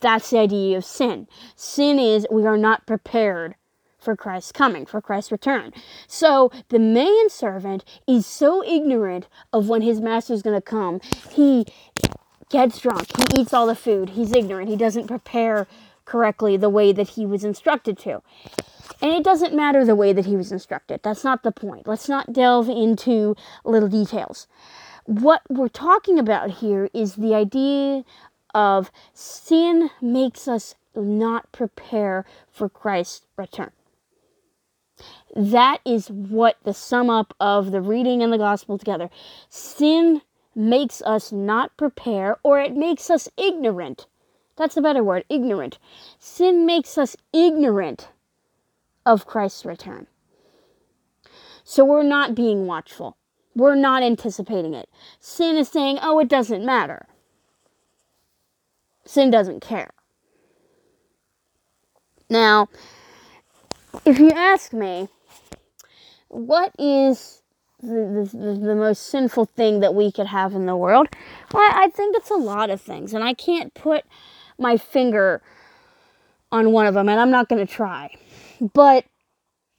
That's 0.00 0.30
the 0.30 0.38
idea 0.38 0.78
of 0.78 0.84
sin. 0.84 1.26
Sin 1.56 1.98
is 1.98 2.26
we 2.30 2.46
are 2.46 2.56
not 2.56 2.86
prepared 2.86 3.56
for 4.02 4.16
Christ's 4.16 4.52
coming, 4.52 4.84
for 4.84 5.00
Christ's 5.00 5.32
return. 5.32 5.72
So 6.06 6.50
the 6.68 6.78
manservant 6.78 7.84
is 8.06 8.26
so 8.26 8.64
ignorant 8.64 9.28
of 9.52 9.68
when 9.68 9.82
his 9.82 10.00
master 10.00 10.34
is 10.34 10.42
going 10.42 10.56
to 10.56 10.62
come. 10.62 11.00
He 11.30 11.66
gets 12.50 12.80
drunk. 12.80 13.06
He 13.16 13.40
eats 13.40 13.54
all 13.54 13.66
the 13.66 13.74
food. 13.74 14.10
He's 14.10 14.34
ignorant. 14.34 14.68
He 14.68 14.76
doesn't 14.76 15.06
prepare 15.06 15.66
correctly 16.04 16.56
the 16.56 16.68
way 16.68 16.92
that 16.92 17.10
he 17.10 17.24
was 17.24 17.44
instructed 17.44 17.96
to. 17.98 18.22
And 19.00 19.12
it 19.12 19.24
doesn't 19.24 19.54
matter 19.54 19.84
the 19.84 19.94
way 19.94 20.12
that 20.12 20.26
he 20.26 20.36
was 20.36 20.52
instructed. 20.52 21.00
That's 21.02 21.24
not 21.24 21.42
the 21.42 21.52
point. 21.52 21.86
Let's 21.86 22.08
not 22.08 22.32
delve 22.32 22.68
into 22.68 23.36
little 23.64 23.88
details. 23.88 24.46
What 25.06 25.42
we're 25.48 25.68
talking 25.68 26.18
about 26.18 26.50
here 26.50 26.88
is 26.92 27.14
the 27.14 27.34
idea 27.34 28.04
of 28.54 28.90
sin 29.14 29.90
makes 30.00 30.46
us 30.46 30.74
not 30.94 31.50
prepare 31.52 32.24
for 32.50 32.68
Christ's 32.68 33.22
return. 33.36 33.70
That 35.34 35.78
is 35.84 36.10
what 36.10 36.56
the 36.64 36.74
sum 36.74 37.08
up 37.08 37.34
of 37.40 37.70
the 37.70 37.80
reading 37.80 38.22
and 38.22 38.32
the 38.32 38.38
gospel 38.38 38.78
together. 38.78 39.10
Sin 39.48 40.22
makes 40.54 41.00
us 41.02 41.32
not 41.32 41.76
prepare, 41.76 42.38
or 42.42 42.60
it 42.60 42.76
makes 42.76 43.08
us 43.10 43.28
ignorant. 43.36 44.06
That's 44.56 44.74
the 44.74 44.82
better 44.82 45.02
word, 45.02 45.24
ignorant. 45.28 45.78
Sin 46.18 46.66
makes 46.66 46.98
us 46.98 47.16
ignorant 47.32 48.10
of 49.06 49.26
Christ's 49.26 49.64
return. 49.64 50.06
So 51.64 51.84
we're 51.84 52.02
not 52.02 52.34
being 52.34 52.66
watchful. 52.66 53.16
We're 53.54 53.74
not 53.74 54.02
anticipating 54.02 54.74
it. 54.74 54.88
Sin 55.20 55.56
is 55.56 55.68
saying, 55.68 55.98
oh, 56.02 56.18
it 56.18 56.28
doesn't 56.28 56.64
matter. 56.64 57.06
Sin 59.04 59.30
doesn't 59.30 59.60
care. 59.60 59.90
Now, 62.28 62.68
if 64.04 64.18
you 64.18 64.30
ask 64.30 64.72
me, 64.72 65.08
what 66.28 66.72
is 66.78 67.42
the, 67.80 68.28
the, 68.32 68.58
the, 68.66 68.74
most 68.74 69.08
sinful 69.08 69.46
thing 69.46 69.80
that 69.80 69.94
we 69.94 70.10
could 70.10 70.26
have 70.26 70.54
in 70.54 70.66
the 70.66 70.76
world? 70.76 71.08
Well, 71.52 71.70
I 71.74 71.88
think 71.88 72.16
it's 72.16 72.30
a 72.30 72.34
lot 72.34 72.70
of 72.70 72.80
things, 72.80 73.12
and 73.12 73.22
I 73.22 73.34
can't 73.34 73.74
put 73.74 74.04
my 74.58 74.76
finger 74.76 75.42
on 76.50 76.72
one 76.72 76.86
of 76.86 76.94
them, 76.94 77.08
and 77.08 77.20
I'm 77.20 77.30
not 77.30 77.48
going 77.48 77.64
to 77.64 77.72
try. 77.72 78.14
But 78.60 79.04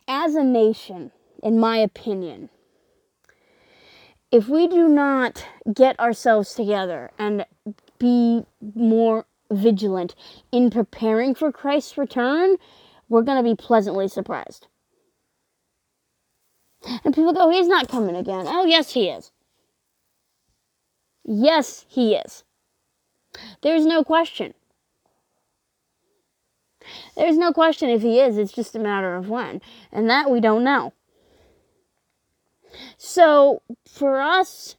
as 0.07 0.35
a 0.35 0.43
nation, 0.43 1.11
in 1.41 1.59
my 1.59 1.77
opinion, 1.77 2.49
if 4.31 4.47
we 4.47 4.67
do 4.67 4.89
not 4.89 5.45
get 5.71 5.99
ourselves 5.99 6.55
together 6.55 7.11
and 7.19 7.45
be 7.99 8.45
more 8.75 9.25
vigilant 9.51 10.15
in 10.51 10.69
preparing 10.69 11.35
for 11.35 11.51
Christ's 11.51 11.97
return, 11.97 12.57
we're 13.13 13.21
going 13.21 13.37
to 13.37 13.47
be 13.47 13.55
pleasantly 13.55 14.07
surprised. 14.07 14.65
And 17.05 17.13
people 17.13 17.31
go, 17.31 17.49
He's 17.51 17.67
not 17.67 17.87
coming 17.87 18.15
again. 18.15 18.45
Oh, 18.47 18.65
yes, 18.65 18.91
He 18.91 19.07
is. 19.07 19.31
Yes, 21.23 21.85
He 21.87 22.15
is. 22.15 22.43
There's 23.61 23.85
no 23.85 24.03
question. 24.03 24.55
There's 27.15 27.37
no 27.37 27.53
question 27.53 27.89
if 27.89 28.01
He 28.01 28.19
is, 28.19 28.37
it's 28.37 28.51
just 28.51 28.75
a 28.75 28.79
matter 28.79 29.15
of 29.15 29.29
when. 29.29 29.61
And 29.91 30.09
that 30.09 30.31
we 30.31 30.41
don't 30.41 30.63
know. 30.63 30.91
So, 32.97 33.61
for 33.87 34.19
us 34.19 34.75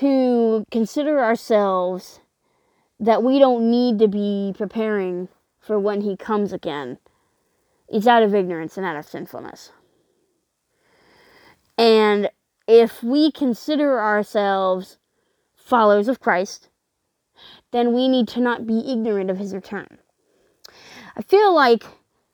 to 0.00 0.66
consider 0.70 1.24
ourselves 1.24 2.20
that 3.00 3.22
we 3.22 3.38
don't 3.38 3.70
need 3.70 3.98
to 3.98 4.08
be 4.08 4.52
preparing 4.56 5.28
for 5.58 5.78
when 5.78 6.02
he 6.02 6.16
comes 6.16 6.52
again, 6.52 6.98
it's 7.94 8.08
out 8.08 8.24
of 8.24 8.34
ignorance 8.34 8.76
and 8.76 8.84
out 8.84 8.96
of 8.96 9.06
sinfulness. 9.06 9.70
And 11.78 12.28
if 12.66 13.04
we 13.04 13.30
consider 13.30 14.00
ourselves 14.00 14.98
followers 15.54 16.08
of 16.08 16.18
Christ, 16.18 16.70
then 17.70 17.92
we 17.92 18.08
need 18.08 18.26
to 18.28 18.40
not 18.40 18.66
be 18.66 18.90
ignorant 18.90 19.30
of 19.30 19.38
his 19.38 19.54
return. 19.54 19.98
I 21.16 21.22
feel 21.22 21.54
like 21.54 21.84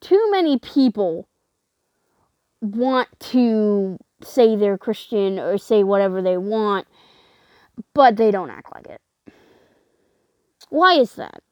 too 0.00 0.31
many 0.31 0.59
people 0.59 1.29
want 2.62 3.09
to 3.21 3.99
say 4.25 4.57
they're 4.57 4.79
Christian 4.79 5.38
or 5.38 5.59
say 5.59 5.85
whatever 5.85 6.23
they 6.23 6.38
want, 6.38 6.88
but 7.93 8.17
they 8.17 8.31
don't 8.31 8.50
act 8.50 8.73
like 8.75 8.87
it. 8.87 9.02
Why 10.71 10.95
is 10.95 11.17
that? 11.17 11.43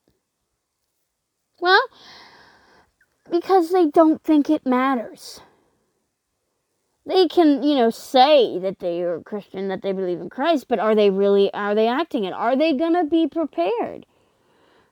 Well, 1.60 1.80
because 3.30 3.70
they 3.70 3.86
don't 3.88 4.22
think 4.22 4.50
it 4.50 4.66
matters. 4.66 5.40
They 7.06 7.26
can, 7.26 7.62
you 7.62 7.74
know, 7.74 7.88
say 7.88 8.58
that 8.58 8.80
they 8.80 9.00
are 9.02 9.20
Christian, 9.20 9.68
that 9.68 9.80
they 9.80 9.92
believe 9.92 10.20
in 10.20 10.28
Christ, 10.28 10.66
but 10.68 10.78
are 10.78 10.94
they 10.94 11.08
really, 11.08 11.52
are 11.54 11.74
they 11.74 11.88
acting 11.88 12.24
it? 12.24 12.34
Are 12.34 12.54
they 12.54 12.74
going 12.74 12.92
to 12.94 13.04
be 13.04 13.26
prepared 13.26 14.04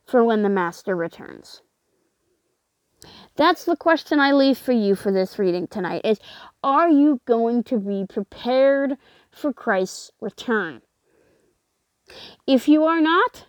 for 0.06 0.24
when 0.24 0.42
the 0.42 0.48
Master 0.48 0.96
returns? 0.96 1.60
That's 3.36 3.64
the 3.64 3.76
question 3.76 4.18
I 4.18 4.32
leave 4.32 4.56
for 4.56 4.72
you 4.72 4.94
for 4.94 5.12
this 5.12 5.38
reading 5.38 5.66
tonight 5.66 6.02
is 6.04 6.18
are 6.64 6.88
you 6.88 7.20
going 7.26 7.62
to 7.64 7.78
be 7.78 8.06
prepared 8.08 8.96
for 9.30 9.52
Christ's 9.52 10.10
return? 10.20 10.80
If 12.46 12.66
you 12.66 12.84
are 12.84 13.00
not, 13.00 13.46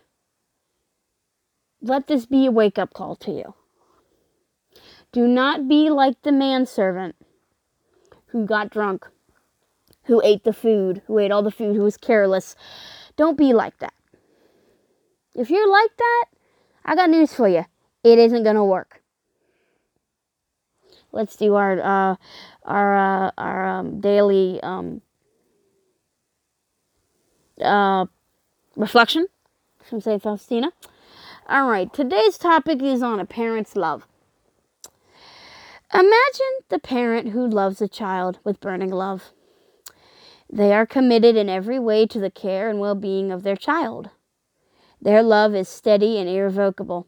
let 1.80 2.06
this 2.06 2.26
be 2.26 2.46
a 2.46 2.50
wake 2.50 2.78
up 2.78 2.92
call 2.92 3.16
to 3.16 3.30
you. 3.30 3.54
Do 5.12 5.26
not 5.26 5.68
be 5.68 5.90
like 5.90 6.20
the 6.22 6.32
manservant 6.32 7.16
who 8.26 8.44
got 8.44 8.70
drunk, 8.70 9.06
who 10.04 10.20
ate 10.22 10.44
the 10.44 10.52
food, 10.52 11.02
who 11.06 11.18
ate 11.18 11.30
all 11.30 11.42
the 11.42 11.50
food, 11.50 11.76
who 11.76 11.82
was 11.82 11.96
careless. 11.96 12.54
Don't 13.16 13.38
be 13.38 13.52
like 13.52 13.78
that. 13.78 13.94
If 15.34 15.50
you're 15.50 15.70
like 15.70 15.96
that, 15.96 16.24
I 16.84 16.94
got 16.94 17.10
news 17.10 17.32
for 17.32 17.48
you. 17.48 17.64
It 18.04 18.18
isn't 18.18 18.42
going 18.42 18.56
to 18.56 18.64
work 18.64 18.98
let's 21.12 21.36
do 21.36 21.54
our 21.54 21.80
uh, 21.80 22.16
our 22.64 23.26
uh, 23.26 23.30
our 23.38 23.66
um, 23.66 24.00
daily 24.00 24.60
um, 24.62 25.02
uh, 27.62 28.06
reflection 28.76 29.26
from 29.82 30.00
St. 30.00 30.22
Faustina. 30.22 30.72
All 31.48 31.68
right, 31.68 31.92
today's 31.92 32.36
topic 32.36 32.82
is 32.82 33.02
on 33.02 33.20
a 33.20 33.24
parent's 33.24 33.74
love. 33.74 34.06
Imagine 35.92 36.58
the 36.68 36.78
parent 36.78 37.30
who 37.30 37.46
loves 37.46 37.80
a 37.80 37.88
child 37.88 38.38
with 38.44 38.60
burning 38.60 38.90
love. 38.90 39.32
They 40.50 40.72
are 40.74 40.84
committed 40.84 41.34
in 41.34 41.48
every 41.48 41.78
way 41.78 42.06
to 42.06 42.20
the 42.20 42.30
care 42.30 42.68
and 42.68 42.78
well 42.78 42.94
being 42.94 43.32
of 43.32 43.42
their 43.42 43.56
child. 43.56 44.10
Their 45.00 45.22
love 45.22 45.54
is 45.54 45.68
steady 45.68 46.18
and 46.18 46.28
irrevocable 46.28 47.06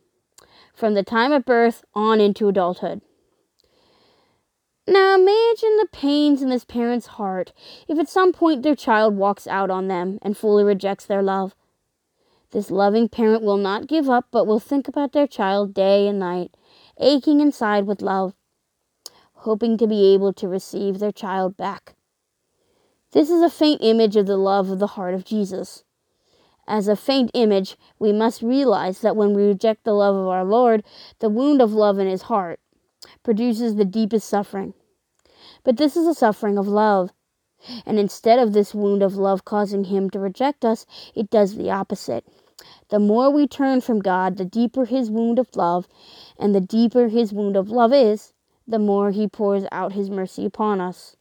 from 0.75 0.95
the 0.95 1.03
time 1.03 1.31
of 1.31 1.45
birth 1.45 1.85
on 1.95 2.23
into 2.23 2.49
adulthood. 2.49 3.03
Now 4.89 5.15
imagine 5.15 5.77
the 5.77 5.89
pains 5.93 6.41
in 6.41 6.49
this 6.49 6.65
parent's 6.65 7.07
heart 7.07 7.53
if 7.87 7.99
at 7.99 8.09
some 8.09 8.33
point 8.33 8.63
their 8.63 8.75
child 8.75 9.15
walks 9.15 9.47
out 9.47 9.71
on 9.71 9.89
them 9.89 10.19
and 10.23 10.37
fully 10.37 10.65
rejects 10.65 11.05
their 11.05 11.23
love. 11.23 11.55
This 12.53 12.71
loving 12.71 13.09
parent 13.11 13.43
will 13.43 13.59
not 13.59 13.87
give 13.87 14.09
up, 14.09 14.29
but 14.31 14.47
will 14.47 14.59
think 14.59 14.89
about 14.89 15.13
their 15.13 15.27
child 15.27 15.75
day 15.75 16.09
and 16.09 16.19
night, 16.19 16.57
aching 16.99 17.41
inside 17.41 17.87
with 17.87 18.03
love, 18.03 18.35
hoping 19.41 19.79
to 19.79 19.87
be 19.87 20.13
able 20.13 20.33
to 20.35 20.47
receive 20.47 20.99
their 20.99 21.13
child 21.13 21.57
back. 21.57 21.95
This 23.13 23.31
is 23.31 23.41
a 23.41 23.49
faint 23.49 23.81
image 23.83 24.15
of 24.17 24.27
the 24.27 24.37
love 24.37 24.69
of 24.69 24.79
the 24.79 24.87
heart 24.87 25.15
of 25.15 25.25
Jesus. 25.25 25.83
As 26.69 26.89
a 26.89 26.95
faint 26.95 27.31
image, 27.33 27.77
we 27.99 28.13
must 28.13 28.43
realize 28.43 29.01
that 29.01 29.17
when 29.17 29.35
we 29.35 29.43
reject 29.43 29.85
the 29.85 29.95
love 29.95 30.15
of 30.15 30.29
our 30.29 30.45
Lord, 30.45 30.85
the 31.21 31.31
wound 31.31 31.63
of 31.63 31.73
love 31.73 31.99
in 31.99 32.07
his 32.07 32.23
heart 32.23 32.61
produces 33.23 33.77
the 33.77 33.85
deepest 33.87 34.29
suffering. 34.29 34.75
But 35.65 35.79
this 35.79 35.97
is 35.97 36.07
a 36.07 36.15
suffering 36.15 36.59
of 36.59 36.69
love. 36.69 37.11
And 37.87 37.99
instead 37.99 38.39
of 38.39 38.53
this 38.53 38.75
wound 38.75 39.03
of 39.03 39.17
love 39.17 39.45
causing 39.45 39.85
him 39.85 40.11
to 40.11 40.21
reject 40.21 40.65
us, 40.65 40.85
it 41.15 41.31
does 41.31 41.57
the 41.57 41.71
opposite. 41.71 42.25
The 42.91 42.99
more 42.99 43.31
we 43.31 43.49
turn 43.49 43.81
from 43.81 44.01
God, 44.01 44.37
the 44.37 44.45
deeper 44.45 44.85
his 44.85 45.11
wound 45.11 45.39
of 45.39 45.57
love, 45.57 45.89
and 46.39 46.55
the 46.55 46.61
deeper 46.61 47.09
his 47.09 47.33
wound 47.33 47.57
of 47.57 47.71
love 47.71 47.93
is, 47.93 48.35
the 48.71 48.79
more 48.79 49.11
he 49.11 49.27
pours 49.27 49.65
out 49.73 49.93
his 49.93 50.11
mercy 50.11 50.45
upon 50.45 50.81
us. 50.81 51.17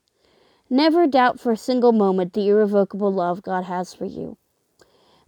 Never 0.70 1.08
doubt 1.08 1.40
for 1.40 1.52
a 1.52 1.58
single 1.58 1.92
moment 1.92 2.34
the 2.34 2.48
irrevocable 2.48 3.12
love 3.12 3.42
God 3.42 3.64
has 3.64 3.94
for 3.94 4.06
you. 4.06 4.38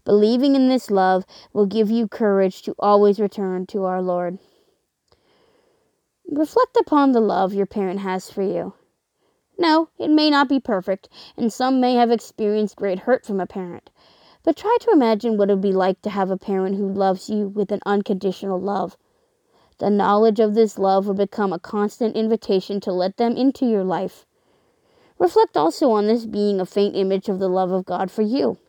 Believing 0.04 0.56
in 0.56 0.70
this 0.70 0.90
love 0.90 1.26
will 1.54 1.66
give 1.66 1.90
you 1.90 2.08
courage 2.08 2.62
to 2.64 2.76
always 2.80 3.20
return 3.20 3.66
to 3.68 3.86
our 3.86 4.02
Lord. 4.02 4.40
Reflect 6.28 6.78
upon 6.78 7.12
the 7.12 7.20
love 7.20 7.54
your 7.54 7.66
parent 7.66 8.00
has 8.00 8.30
for 8.30 8.42
you. 8.42 8.74
No, 9.58 9.90
it 10.00 10.10
may 10.10 10.30
not 10.30 10.48
be 10.48 10.60
perfect, 10.60 11.10
and 11.38 11.52
some 11.52 11.80
may 11.80 11.96
have 11.96 12.10
experienced 12.10 12.76
great 12.76 13.00
hurt 13.00 13.26
from 13.26 13.40
a 13.40 13.46
parent. 13.46 13.90
But 14.44 14.56
try 14.56 14.76
to 14.82 14.92
imagine 14.92 15.38
what 15.38 15.50
it 15.50 15.54
would 15.54 15.62
be 15.62 15.72
like 15.72 16.02
to 16.02 16.10
have 16.10 16.32
a 16.32 16.38
parent 16.38 16.78
who 16.78 16.88
loves 16.88 17.30
you 17.30 17.48
with 17.48 17.72
an 17.72 17.82
unconditional 17.86 18.60
love. 18.60 18.98
The 19.82 19.90
knowledge 19.90 20.40
of 20.40 20.54
this 20.54 20.78
love 20.78 21.08
will 21.08 21.16
become 21.16 21.52
a 21.52 21.58
constant 21.58 22.16
invitation 22.16 22.80
to 22.82 22.94
let 22.94 23.18
them 23.18 23.36
into 23.36 23.66
your 23.66 23.84
life. 23.84 24.28
Reflect 25.18 25.58
also 25.58 25.90
on 25.90 26.06
this 26.06 26.28
being 26.28 26.60
a 26.60 26.68
faint 26.68 26.96
image 26.96 27.28
of 27.30 27.40
the 27.40 27.48
love 27.48 27.72
of 27.72 27.86
God 27.86 28.12
for 28.12 28.22
you. 28.22 28.60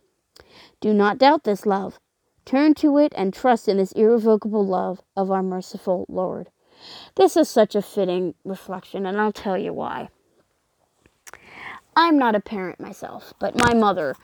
Do 0.81 0.95
not 0.95 1.19
doubt 1.19 1.45
this 1.45 1.67
love. 1.67 2.01
Turn 2.47 2.73
to 2.77 2.97
it 2.97 3.13
and 3.15 3.35
trust 3.35 3.69
in 3.69 3.77
this 3.77 3.93
irrevocable 3.93 4.65
love 4.65 5.03
of 5.15 5.31
our 5.31 5.43
merciful 5.43 6.07
Lord. 6.09 6.49
This 7.17 7.37
is 7.37 7.47
such 7.47 7.75
a 7.75 7.83
fitting 7.83 8.35
reflection, 8.43 9.05
and 9.05 9.21
I'll 9.21 9.33
tell 9.33 9.59
you 9.59 9.75
why. 9.75 10.09
I'm 11.95 12.19
not 12.19 12.35
a 12.35 12.41
parent 12.41 12.81
myself, 12.81 13.35
but 13.39 13.55
my 13.55 13.75
mother, 13.75 14.17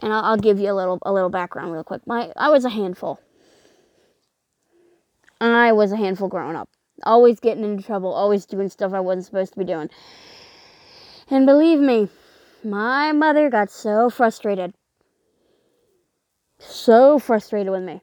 and 0.00 0.14
I'll, 0.14 0.24
I'll 0.24 0.38
give 0.38 0.58
you 0.58 0.72
a 0.72 0.72
little 0.72 0.98
a 1.02 1.12
little 1.12 1.28
background 1.28 1.72
real 1.72 1.84
quick. 1.84 2.06
My 2.06 2.32
I 2.36 2.48
was 2.48 2.64
a 2.64 2.70
handful. 2.70 3.20
I 5.60 5.72
was 5.72 5.92
a 5.92 5.96
handful 5.96 6.28
growing 6.28 6.56
up. 6.56 6.68
always 7.02 7.40
getting 7.40 7.64
into 7.64 7.82
trouble, 7.82 8.12
always 8.12 8.44
doing 8.44 8.68
stuff 8.68 8.92
I 8.92 9.00
wasn't 9.00 9.26
supposed 9.26 9.52
to 9.54 9.58
be 9.58 9.64
doing. 9.64 9.88
And 11.30 11.46
believe 11.46 11.78
me, 11.78 12.08
my 12.64 13.12
mother 13.12 13.48
got 13.48 13.70
so 13.70 14.10
frustrated. 14.10 14.74
So 16.58 17.18
frustrated 17.18 17.72
with 17.72 17.84
me. 17.84 18.02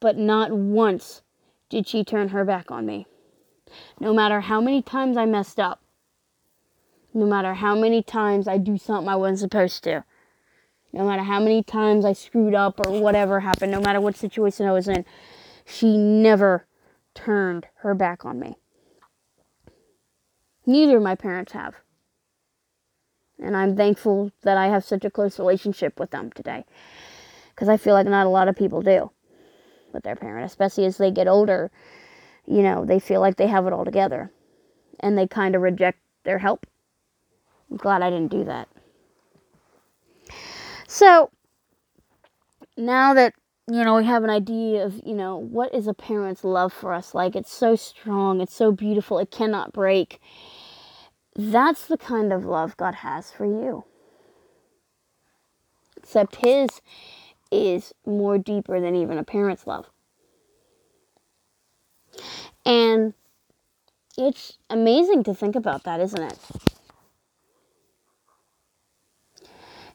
But 0.00 0.16
not 0.16 0.52
once 0.52 1.22
did 1.68 1.88
she 1.88 2.04
turn 2.04 2.28
her 2.28 2.44
back 2.44 2.70
on 2.70 2.86
me. 2.86 3.06
No 4.00 4.14
matter 4.14 4.40
how 4.40 4.60
many 4.60 4.80
times 4.80 5.16
I 5.16 5.26
messed 5.26 5.58
up, 5.58 5.82
no 7.12 7.26
matter 7.26 7.54
how 7.54 7.74
many 7.74 8.02
times 8.02 8.46
I 8.46 8.58
do 8.58 8.78
something 8.78 9.08
I 9.08 9.16
wasn't 9.16 9.40
supposed 9.40 9.82
to, 9.84 10.04
no 10.92 11.06
matter 11.06 11.22
how 11.22 11.40
many 11.40 11.62
times 11.62 12.04
I 12.04 12.12
screwed 12.12 12.54
up 12.54 12.86
or 12.86 13.00
whatever 13.00 13.40
happened, 13.40 13.72
no 13.72 13.80
matter 13.80 14.00
what 14.00 14.16
situation 14.16 14.66
I 14.66 14.72
was 14.72 14.88
in, 14.88 15.04
she 15.68 15.98
never 15.98 16.66
turned 17.14 17.66
her 17.80 17.94
back 17.94 18.24
on 18.24 18.40
me. 18.40 18.56
Neither 20.64 20.98
my 20.98 21.14
parents 21.14 21.52
have. 21.52 21.74
And 23.38 23.56
I'm 23.56 23.76
thankful 23.76 24.32
that 24.42 24.56
I 24.56 24.68
have 24.68 24.82
such 24.82 25.04
a 25.04 25.10
close 25.10 25.38
relationship 25.38 26.00
with 26.00 26.10
them 26.10 26.32
today. 26.32 26.64
Because 27.50 27.68
I 27.68 27.76
feel 27.76 27.94
like 27.94 28.06
not 28.06 28.26
a 28.26 28.30
lot 28.30 28.48
of 28.48 28.56
people 28.56 28.80
do 28.82 29.10
with 29.92 30.04
their 30.04 30.16
parent, 30.16 30.46
especially 30.46 30.86
as 30.86 30.96
they 30.96 31.10
get 31.10 31.28
older. 31.28 31.70
You 32.46 32.62
know, 32.62 32.84
they 32.84 32.98
feel 32.98 33.20
like 33.20 33.36
they 33.36 33.46
have 33.46 33.66
it 33.66 33.72
all 33.72 33.84
together. 33.84 34.32
And 35.00 35.18
they 35.18 35.26
kind 35.26 35.54
of 35.54 35.62
reject 35.62 35.98
their 36.24 36.38
help. 36.38 36.66
I'm 37.70 37.76
glad 37.76 38.02
I 38.02 38.10
didn't 38.10 38.30
do 38.32 38.44
that. 38.44 38.68
So, 40.86 41.30
now 42.76 43.12
that 43.12 43.34
you 43.70 43.84
know, 43.84 43.96
we 43.96 44.04
have 44.04 44.24
an 44.24 44.30
idea 44.30 44.84
of, 44.84 45.00
you 45.04 45.14
know, 45.14 45.36
what 45.36 45.74
is 45.74 45.86
a 45.86 45.94
parent's 45.94 46.42
love 46.42 46.72
for 46.72 46.92
us 46.92 47.14
like? 47.14 47.36
It's 47.36 47.52
so 47.52 47.76
strong, 47.76 48.40
it's 48.40 48.54
so 48.54 48.72
beautiful, 48.72 49.18
it 49.18 49.30
cannot 49.30 49.72
break. 49.72 50.20
That's 51.36 51.86
the 51.86 51.98
kind 51.98 52.32
of 52.32 52.46
love 52.46 52.76
God 52.78 52.96
has 52.96 53.30
for 53.30 53.44
you. 53.44 53.84
Except 55.98 56.36
His 56.36 56.68
is 57.50 57.92
more 58.06 58.38
deeper 58.38 58.80
than 58.80 58.94
even 58.96 59.18
a 59.18 59.24
parent's 59.24 59.66
love. 59.66 59.90
And 62.64 63.12
it's 64.16 64.56
amazing 64.70 65.24
to 65.24 65.34
think 65.34 65.54
about 65.54 65.84
that, 65.84 66.00
isn't 66.00 66.22
it? 66.22 66.38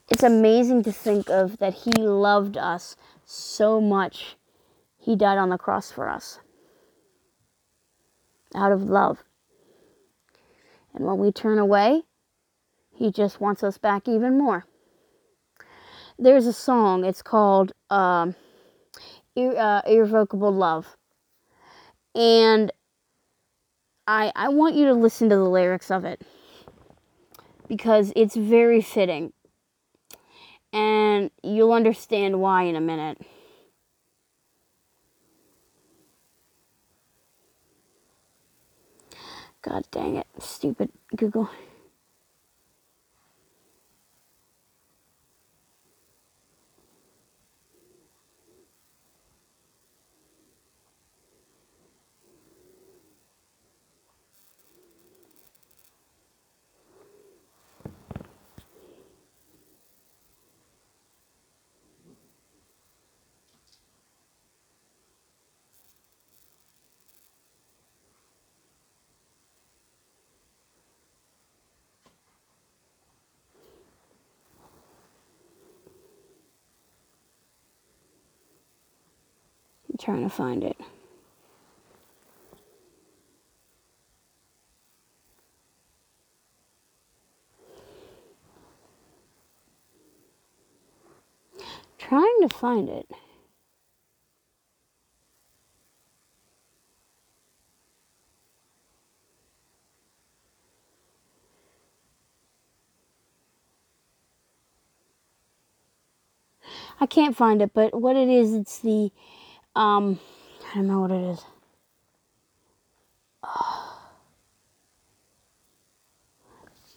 It's 0.09 0.23
amazing 0.23 0.83
to 0.83 0.91
think 0.91 1.29
of 1.29 1.57
that 1.59 1.73
He 1.73 1.91
loved 1.91 2.57
us 2.57 2.95
so 3.25 3.79
much. 3.79 4.35
He 4.99 5.15
died 5.15 5.37
on 5.37 5.49
the 5.49 5.57
cross 5.57 5.91
for 5.91 6.09
us 6.09 6.39
out 8.55 8.71
of 8.71 8.83
love. 8.83 9.23
And 10.93 11.05
when 11.05 11.17
we 11.17 11.31
turn 11.31 11.57
away, 11.57 12.03
He 12.93 13.11
just 13.11 13.41
wants 13.41 13.63
us 13.63 13.77
back 13.77 14.07
even 14.07 14.37
more. 14.37 14.65
There's 16.19 16.45
a 16.45 16.53
song, 16.53 17.05
it's 17.05 17.21
called 17.21 17.71
um, 17.89 18.35
Ir- 19.35 19.57
uh, 19.57 19.81
Irrevocable 19.87 20.51
Love. 20.51 20.95
And 22.13 22.71
I, 24.05 24.31
I 24.35 24.49
want 24.49 24.75
you 24.75 24.85
to 24.85 24.93
listen 24.93 25.29
to 25.29 25.35
the 25.35 25.43
lyrics 25.43 25.89
of 25.89 26.05
it 26.05 26.21
because 27.67 28.13
it's 28.15 28.35
very 28.35 28.81
fitting 28.81 29.33
and 30.73 31.31
you'll 31.43 31.73
understand 31.73 32.41
why 32.41 32.63
in 32.63 32.75
a 32.75 32.81
minute. 32.81 33.19
God 39.63 39.85
dang 39.91 40.17
it, 40.17 40.27
stupid 40.39 40.91
Google. 41.15 41.49
Trying 80.03 80.23
to 80.23 80.29
find 80.29 80.65
it. 80.65 80.77
Trying 91.97 92.37
to 92.41 92.49
find 92.49 92.89
it. 92.89 93.09
I 106.99 107.05
can't 107.05 107.37
find 107.37 107.61
it, 107.61 107.71
but 107.73 107.99
what 107.99 108.17
it 108.17 108.27
is, 108.27 108.53
it's 108.53 108.79
the 108.79 109.11
um, 109.75 110.19
I 110.71 110.75
don't 110.75 110.87
know 110.87 111.01
what 111.01 111.11
it 111.11 111.23
is. 111.31 111.45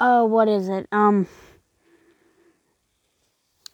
Oh, 0.01 0.27
what 0.27 0.49
is 0.49 0.69
it? 0.69 0.87
Um. 0.93 1.27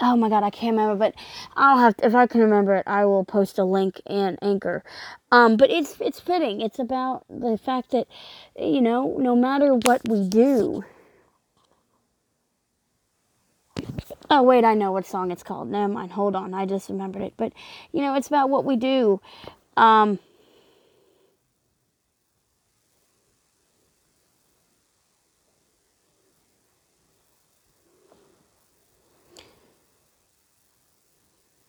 Oh 0.01 0.17
my 0.17 0.29
god, 0.29 0.45
I 0.45 0.51
can't 0.51 0.77
remember, 0.77 0.97
but 0.97 1.15
I'll 1.57 1.79
have 1.79 1.97
to, 1.99 2.07
if 2.07 2.15
I 2.15 2.27
can 2.27 2.41
remember 2.43 2.77
it, 2.77 2.85
I 2.87 3.05
will 3.07 3.25
post 3.25 3.59
a 3.59 3.65
link 3.65 4.01
and 4.07 4.39
anchor. 4.43 4.85
Um, 5.33 5.57
but 5.57 5.71
it's 5.71 6.01
it's 6.01 6.21
fitting. 6.21 6.61
It's 6.61 6.79
about 6.79 7.25
the 7.31 7.59
fact 7.59 7.93
that 7.93 8.09
you 8.59 8.81
know, 8.83 9.17
no 9.19 9.37
matter 9.37 9.75
what 9.75 10.03
we 10.09 10.29
do. 10.29 10.85
Oh 14.33 14.43
wait, 14.45 14.65
I 14.65 14.75
know 14.75 14.93
what 14.93 15.07
song 15.07 15.33
it's 15.33 15.45
called. 15.45 15.71
Never 15.71 15.93
mind. 15.93 16.13
Hold 16.13 16.37
on, 16.37 16.55
I 16.55 16.67
just 16.67 16.91
remembered 16.91 17.23
it. 17.23 17.35
But 17.39 17.55
you 17.93 18.03
know, 18.03 18.17
it's 18.17 18.29
about 18.29 18.51
what 18.51 18.65
we 18.67 18.77
do. 18.77 19.21
Um, 19.77 20.19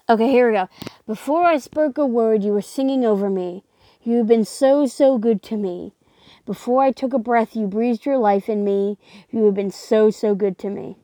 Okay, 0.07 0.29
here 0.29 0.49
we 0.51 0.53
go. 0.55 0.69
Before 1.07 1.45
I 1.45 1.57
spoke 1.57 1.97
a 1.97 2.05
word, 2.05 2.43
you 2.43 2.51
were 2.53 2.61
singing 2.61 3.03
over 3.03 3.27
me. 3.27 3.63
You 4.03 4.17
have 4.17 4.27
been 4.27 4.45
so, 4.45 4.85
so 4.85 5.17
good 5.17 5.41
to 5.43 5.57
me. 5.57 5.93
Before 6.45 6.83
I 6.83 6.91
took 6.91 7.13
a 7.13 7.19
breath, 7.19 7.55
you 7.55 7.65
breathed 7.65 8.05
your 8.05 8.19
life 8.19 8.47
in 8.47 8.63
me. 8.63 8.99
You 9.31 9.45
have 9.45 9.55
been 9.55 9.71
so, 9.71 10.11
so 10.11 10.35
good 10.35 10.59
to 10.59 10.69
me. 10.69 10.97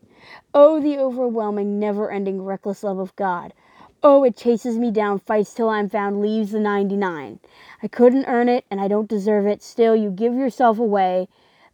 Oh, 0.53 0.79
the 0.79 0.97
overwhelming, 0.97 1.79
never 1.79 2.09
ending, 2.11 2.41
reckless 2.41 2.83
love 2.83 2.97
of 2.97 3.15
God. 3.15 3.53
Oh, 4.01 4.23
it 4.23 4.35
chases 4.35 4.77
me 4.77 4.91
down, 4.91 5.19
fights 5.19 5.53
till 5.53 5.69
I'm 5.69 5.89
found, 5.89 6.21
leaves 6.21 6.51
the 6.51 6.59
99. 6.59 7.39
I 7.83 7.87
couldn't 7.87 8.25
earn 8.25 8.49
it, 8.49 8.65
and 8.71 8.81
I 8.81 8.87
don't 8.87 9.09
deserve 9.09 9.45
it. 9.45 9.61
Still, 9.61 9.95
you 9.95 10.09
give 10.09 10.33
yourself 10.33 10.79
away. 10.79 11.27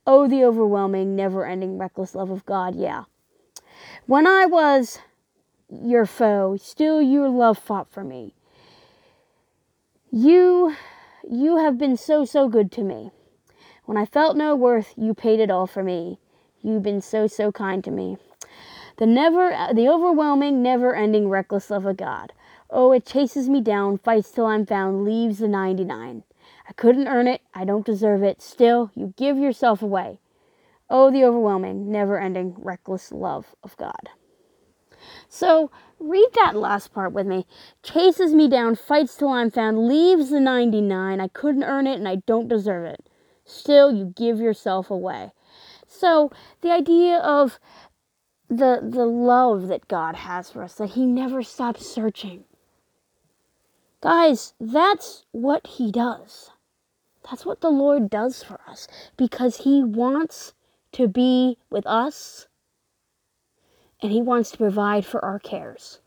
Oh, 0.07 0.27
the 0.27 0.43
overwhelming, 0.43 1.15
never 1.15 1.45
ending, 1.45 1.77
reckless 1.77 2.15
love 2.15 2.31
of 2.31 2.45
God. 2.45 2.75
Yeah. 2.75 3.03
When 4.07 4.27
I 4.27 4.45
was 4.45 4.99
your 5.69 6.05
foe, 6.05 6.57
still 6.57 7.01
your 7.01 7.29
love 7.29 7.57
fought 7.57 7.89
for 7.89 8.03
me. 8.03 8.33
You 10.11 10.75
you 11.27 11.57
have 11.57 11.77
been 11.77 11.97
so 11.97 12.23
so 12.23 12.47
good 12.47 12.71
to 12.73 12.83
me. 12.83 13.11
When 13.85 13.97
I 13.97 14.05
felt 14.05 14.37
no 14.37 14.55
worth, 14.55 14.93
you 14.95 15.13
paid 15.13 15.39
it 15.39 15.49
all 15.49 15.67
for 15.67 15.83
me. 15.83 16.19
You've 16.61 16.83
been 16.83 17.01
so 17.01 17.27
so 17.27 17.51
kind 17.51 17.83
to 17.83 17.91
me. 17.91 18.17
The 18.97 19.05
never 19.05 19.49
the 19.73 19.87
overwhelming, 19.89 20.61
never-ending 20.61 21.29
reckless 21.29 21.69
love 21.69 21.85
of 21.85 21.97
God. 21.97 22.33
Oh, 22.69 22.91
it 22.91 23.05
chases 23.05 23.49
me 23.49 23.61
down, 23.61 23.97
fights 23.97 24.31
till 24.31 24.45
I'm 24.45 24.65
found, 24.65 25.03
leaves 25.03 25.39
the 25.39 25.47
99. 25.47 26.23
I 26.67 26.73
couldn't 26.73 27.07
earn 27.07 27.27
it, 27.27 27.41
I 27.53 27.65
don't 27.65 27.85
deserve 27.85 28.23
it. 28.23 28.41
Still, 28.41 28.91
you 28.95 29.13
give 29.15 29.37
yourself 29.37 29.81
away. 29.81 30.19
Oh, 30.89 31.11
the 31.11 31.23
overwhelming, 31.23 31.91
never 31.91 32.19
ending, 32.19 32.55
reckless 32.57 33.11
love 33.11 33.55
of 33.63 33.77
God. 33.77 34.09
So 35.27 35.71
Read 35.99 36.27
that 36.35 36.55
last 36.55 36.93
part 36.93 37.13
with 37.13 37.25
me. 37.25 37.47
Chases 37.81 38.33
me 38.33 38.49
down, 38.49 38.75
fights 38.75 39.15
till 39.15 39.29
I'm 39.29 39.49
found, 39.49 39.87
leaves 39.87 40.29
the 40.29 40.41
99. 40.41 41.21
I 41.21 41.27
couldn't 41.29 41.63
earn 41.63 41.87
it 41.87 41.95
and 41.95 42.07
I 42.07 42.17
don't 42.17 42.49
deserve 42.49 42.85
it. 42.85 43.09
Still, 43.45 43.93
you 43.93 44.13
give 44.15 44.39
yourself 44.39 44.91
away. 44.91 45.31
So, 45.87 46.31
the 46.61 46.71
idea 46.71 47.17
of 47.19 47.59
the 48.49 48.79
the 48.81 49.05
love 49.05 49.67
that 49.67 49.87
God 49.87 50.15
has 50.15 50.51
for 50.51 50.63
us, 50.63 50.75
that 50.75 50.91
he 50.91 51.05
never 51.05 51.43
stops 51.43 51.85
searching. 51.85 52.43
Guys, 54.01 54.53
that's 54.59 55.25
what 55.31 55.65
he 55.65 55.91
does. 55.91 56.51
That's 57.29 57.45
what 57.45 57.61
the 57.61 57.71
Lord 57.71 58.09
does 58.09 58.43
for 58.43 58.59
us 58.67 58.87
because 59.17 59.57
he 59.57 59.83
wants 59.83 60.53
to 60.91 61.07
be 61.07 61.57
with 61.69 61.87
us 61.87 62.47
and 64.01 64.11
he 64.11 64.21
wants 64.21 64.51
to 64.51 64.57
provide 64.57 65.05
for 65.05 65.23
our 65.25 65.39
cares. 65.39 65.99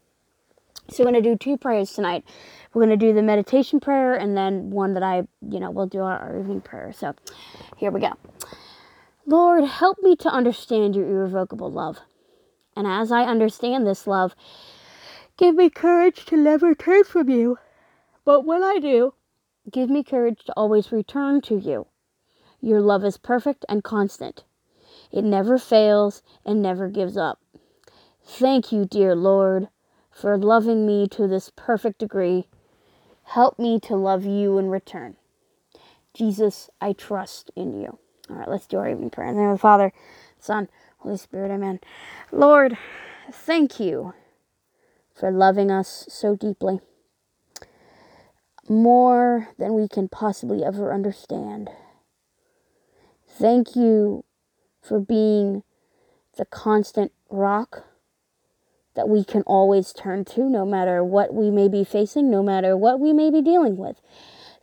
So 0.90 1.03
we're 1.03 1.11
going 1.11 1.22
to 1.22 1.31
do 1.31 1.37
two 1.37 1.59
prayers 1.59 1.92
tonight. 1.92 2.24
We're 2.72 2.87
going 2.87 2.98
to 2.98 3.07
do 3.07 3.12
the 3.12 3.22
meditation 3.22 3.81
prayer 3.81 4.14
and 4.14 4.37
then 4.37 4.70
one 4.70 4.94
that 4.94 5.03
I, 5.03 5.27
you 5.42 5.61
know, 5.61 5.70
we'll 5.70 5.87
do 5.87 6.01
our, 6.01 6.18
our 6.18 6.38
evening 6.38 6.61
prayer. 6.61 6.92
So 6.92 7.14
here 7.77 7.90
we 7.90 8.01
go. 8.01 8.12
Lord, 9.27 9.64
help 9.64 9.98
me 10.01 10.16
to 10.16 10.29
understand 10.29 10.94
your 10.94 11.07
irrevocable 11.07 11.70
love. 11.70 11.98
And 12.79 12.87
as 12.87 13.11
I 13.11 13.25
understand 13.25 13.85
this 13.88 14.07
love, 14.07 14.37
give 15.37 15.57
me 15.57 15.69
courage 15.69 16.25
to 16.27 16.37
never 16.37 16.77
turn 16.77 17.03
from 17.03 17.29
you. 17.29 17.59
But 18.25 18.45
when 18.45 18.62
I 18.62 18.79
do, 18.79 19.14
give 19.69 19.91
me 19.91 20.05
courage 20.05 20.45
to 20.45 20.53
always 20.57 20.93
return 20.93 21.41
to 21.41 21.57
you. 21.57 21.88
Your 22.61 22.81
love 22.81 23.05
is 23.05 23.17
perfect 23.17 23.64
and 23.69 23.83
constant. 23.83 24.45
It 25.11 25.25
never 25.25 25.59
fails 25.59 26.23
and 26.47 26.62
never 26.62 26.88
gives 26.88 27.17
up. 27.17 27.41
Thank 28.25 28.71
you, 28.71 28.85
dear 28.85 29.17
Lord, 29.17 29.67
for 30.12 30.38
loving 30.38 30.87
me 30.87 31.09
to 31.09 31.27
this 31.27 31.51
perfect 31.57 31.99
degree. 31.99 32.47
Help 33.25 33.59
me 33.59 33.81
to 33.81 33.97
love 33.97 34.25
you 34.25 34.57
in 34.57 34.69
return. 34.69 35.17
Jesus, 36.14 36.71
I 36.81 36.93
trust 36.93 37.51
in 37.57 37.81
you. 37.81 37.99
All 38.31 38.37
right, 38.37 38.49
let's 38.49 38.69
do 38.69 38.77
our 38.77 38.88
evening 38.88 39.11
prayer. 39.11 39.31
In 39.31 39.35
the 39.35 39.41
name 39.41 39.51
of 39.51 39.59
the 39.59 39.62
Father, 39.62 39.93
Son, 40.38 40.69
Holy 40.99 41.17
Spirit, 41.17 41.51
amen. 41.51 41.81
Lord, 42.33 42.77
thank 43.33 43.79
you 43.79 44.15
for 45.15 45.31
loving 45.31 45.71
us 45.71 46.07
so 46.09 46.35
deeply, 46.37 46.81
more 48.69 49.49
than 49.59 49.75
we 49.75 49.89
can 49.89 50.09
possibly 50.09 50.65
ever 50.65 50.93
understand. 50.93 51.71
Thank 53.29 53.77
you 53.77 54.25
for 54.83 55.01
being 55.01 55.63
the 56.37 56.45
constant 56.45 57.13
rock 57.31 57.85
that 58.95 59.09
we 59.09 59.23
can 59.23 59.43
always 59.43 59.93
turn 59.93 60.25
to, 60.25 60.49
no 60.51 60.65
matter 60.65 61.05
what 61.05 61.33
we 61.33 61.51
may 61.51 61.69
be 61.69 61.85
facing, 61.85 62.31
no 62.31 62.43
matter 62.43 62.77
what 62.77 62.99
we 62.99 63.13
may 63.13 63.31
be 63.31 63.41
dealing 63.41 63.77
with. 63.77 64.01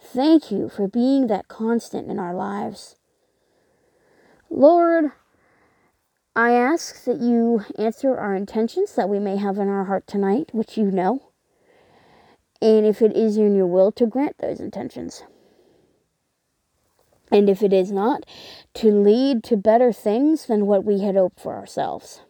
Thank 0.01 0.51
you 0.51 0.67
for 0.69 0.87
being 0.87 1.27
that 1.27 1.47
constant 1.47 2.09
in 2.09 2.19
our 2.19 2.35
lives. 2.35 2.97
Lord, 4.49 5.11
I 6.37 6.51
ask 6.51 7.05
that 7.05 7.21
you 7.21 7.63
answer 7.79 8.17
our 8.17 8.35
intentions 8.35 8.95
that 8.95 9.07
we 9.07 9.19
may 9.19 9.37
have 9.37 9.57
in 9.57 9.69
our 9.69 9.85
heart 9.85 10.05
tonight, 10.05 10.49
which 10.51 10.77
you 10.77 10.91
know. 10.91 11.29
And 12.61 12.85
if 12.85 13.01
it 13.01 13.15
is 13.15 13.37
in 13.37 13.55
your 13.55 13.67
will 13.67 13.91
to 13.93 14.05
grant 14.05 14.37
those 14.39 14.59
intentions. 14.59 15.23
And 17.31 17.49
if 17.49 17.63
it 17.63 17.71
is 17.71 17.89
not, 17.89 18.25
to 18.75 18.91
lead 18.91 19.43
to 19.45 19.55
better 19.55 19.93
things 19.93 20.47
than 20.47 20.65
what 20.65 20.83
we 20.83 20.99
had 20.99 21.15
hoped 21.15 21.39
for 21.39 21.55
ourselves. 21.55 22.21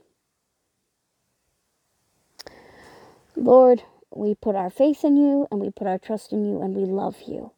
Lord, 3.35 3.83
we 4.11 4.35
put 4.35 4.55
our 4.55 4.69
faith 4.69 5.03
in 5.03 5.17
you 5.17 5.47
and 5.49 5.59
we 5.59 5.71
put 5.71 5.87
our 5.87 5.97
trust 5.97 6.31
in 6.31 6.45
you 6.45 6.61
and 6.61 6.75
we 6.75 6.85
love 6.85 7.17
you. 7.27 7.51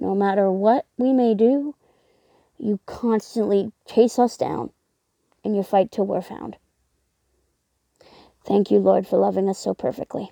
No 0.00 0.16
matter 0.16 0.50
what 0.50 0.86
we 0.98 1.12
may 1.12 1.34
do, 1.34 1.76
you 2.58 2.80
constantly 2.84 3.70
chase 3.86 4.18
us 4.18 4.36
down 4.36 4.70
and 5.44 5.56
you 5.56 5.62
fight 5.62 5.90
till 5.90 6.06
we're 6.06 6.22
found. 6.22 6.56
Thank 8.46 8.70
you, 8.70 8.78
Lord, 8.78 9.06
for 9.06 9.18
loving 9.18 9.48
us 9.48 9.58
so 9.58 9.74
perfectly. 9.74 10.30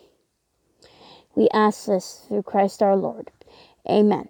We 1.35 1.49
ask 1.53 1.87
this 1.87 2.25
through 2.29 2.43
Christ 2.43 2.83
our 2.83 2.97
Lord. 2.97 3.31
Amen. 3.89 4.29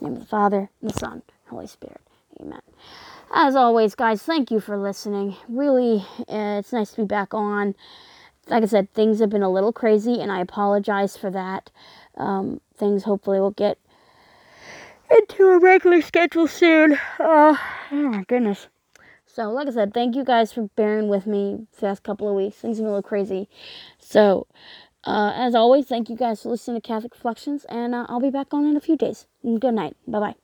In 0.00 0.04
the 0.04 0.08
name 0.08 0.14
of 0.14 0.20
the 0.20 0.26
Father, 0.26 0.70
the 0.82 0.92
Son, 0.92 1.22
Holy 1.48 1.66
Spirit. 1.66 2.00
Amen. 2.40 2.60
As 3.32 3.56
always, 3.56 3.94
guys, 3.94 4.22
thank 4.22 4.50
you 4.50 4.60
for 4.60 4.76
listening. 4.76 5.36
Really, 5.48 6.04
uh, 6.28 6.58
it's 6.58 6.72
nice 6.72 6.90
to 6.90 7.02
be 7.02 7.06
back 7.06 7.32
on 7.32 7.74
like 8.48 8.62
I 8.62 8.66
said, 8.66 8.92
things 8.92 9.20
have 9.20 9.30
been 9.30 9.42
a 9.42 9.50
little 9.50 9.72
crazy, 9.72 10.20
and 10.20 10.30
I 10.30 10.40
apologize 10.40 11.16
for 11.16 11.30
that. 11.30 11.70
Um, 12.16 12.60
things 12.76 13.04
hopefully 13.04 13.40
will 13.40 13.52
get 13.52 13.78
into 15.10 15.46
a 15.46 15.58
regular 15.58 16.02
schedule 16.02 16.48
soon. 16.48 16.94
Uh, 17.18 17.56
oh 17.90 17.96
my 18.10 18.24
goodness. 18.24 18.66
So, 19.34 19.50
like 19.50 19.68
I 19.68 19.70
said, 19.72 19.94
thank 19.94 20.14
you 20.14 20.24
guys 20.24 20.52
for 20.52 20.68
bearing 20.76 21.08
with 21.08 21.26
me 21.26 21.66
the 21.78 21.86
last 21.86 22.02
couple 22.02 22.28
of 22.28 22.34
weeks. 22.36 22.56
Things 22.56 22.76
have 22.76 22.82
been 22.84 22.86
a 22.92 22.96
little 22.96 23.02
crazy. 23.02 23.48
So, 23.98 24.46
uh, 25.04 25.32
as 25.36 25.54
always, 25.54 25.86
thank 25.86 26.10
you 26.10 26.16
guys 26.16 26.42
for 26.42 26.50
listening 26.50 26.80
to 26.80 26.86
Catholic 26.86 27.14
Reflections, 27.14 27.64
and 27.68 27.94
uh, 27.94 28.06
I'll 28.08 28.20
be 28.20 28.30
back 28.30 28.54
on 28.54 28.66
in 28.66 28.76
a 28.76 28.80
few 28.80 28.96
days. 28.96 29.26
Good 29.42 29.74
night. 29.74 29.96
Bye 30.06 30.20
bye. 30.20 30.41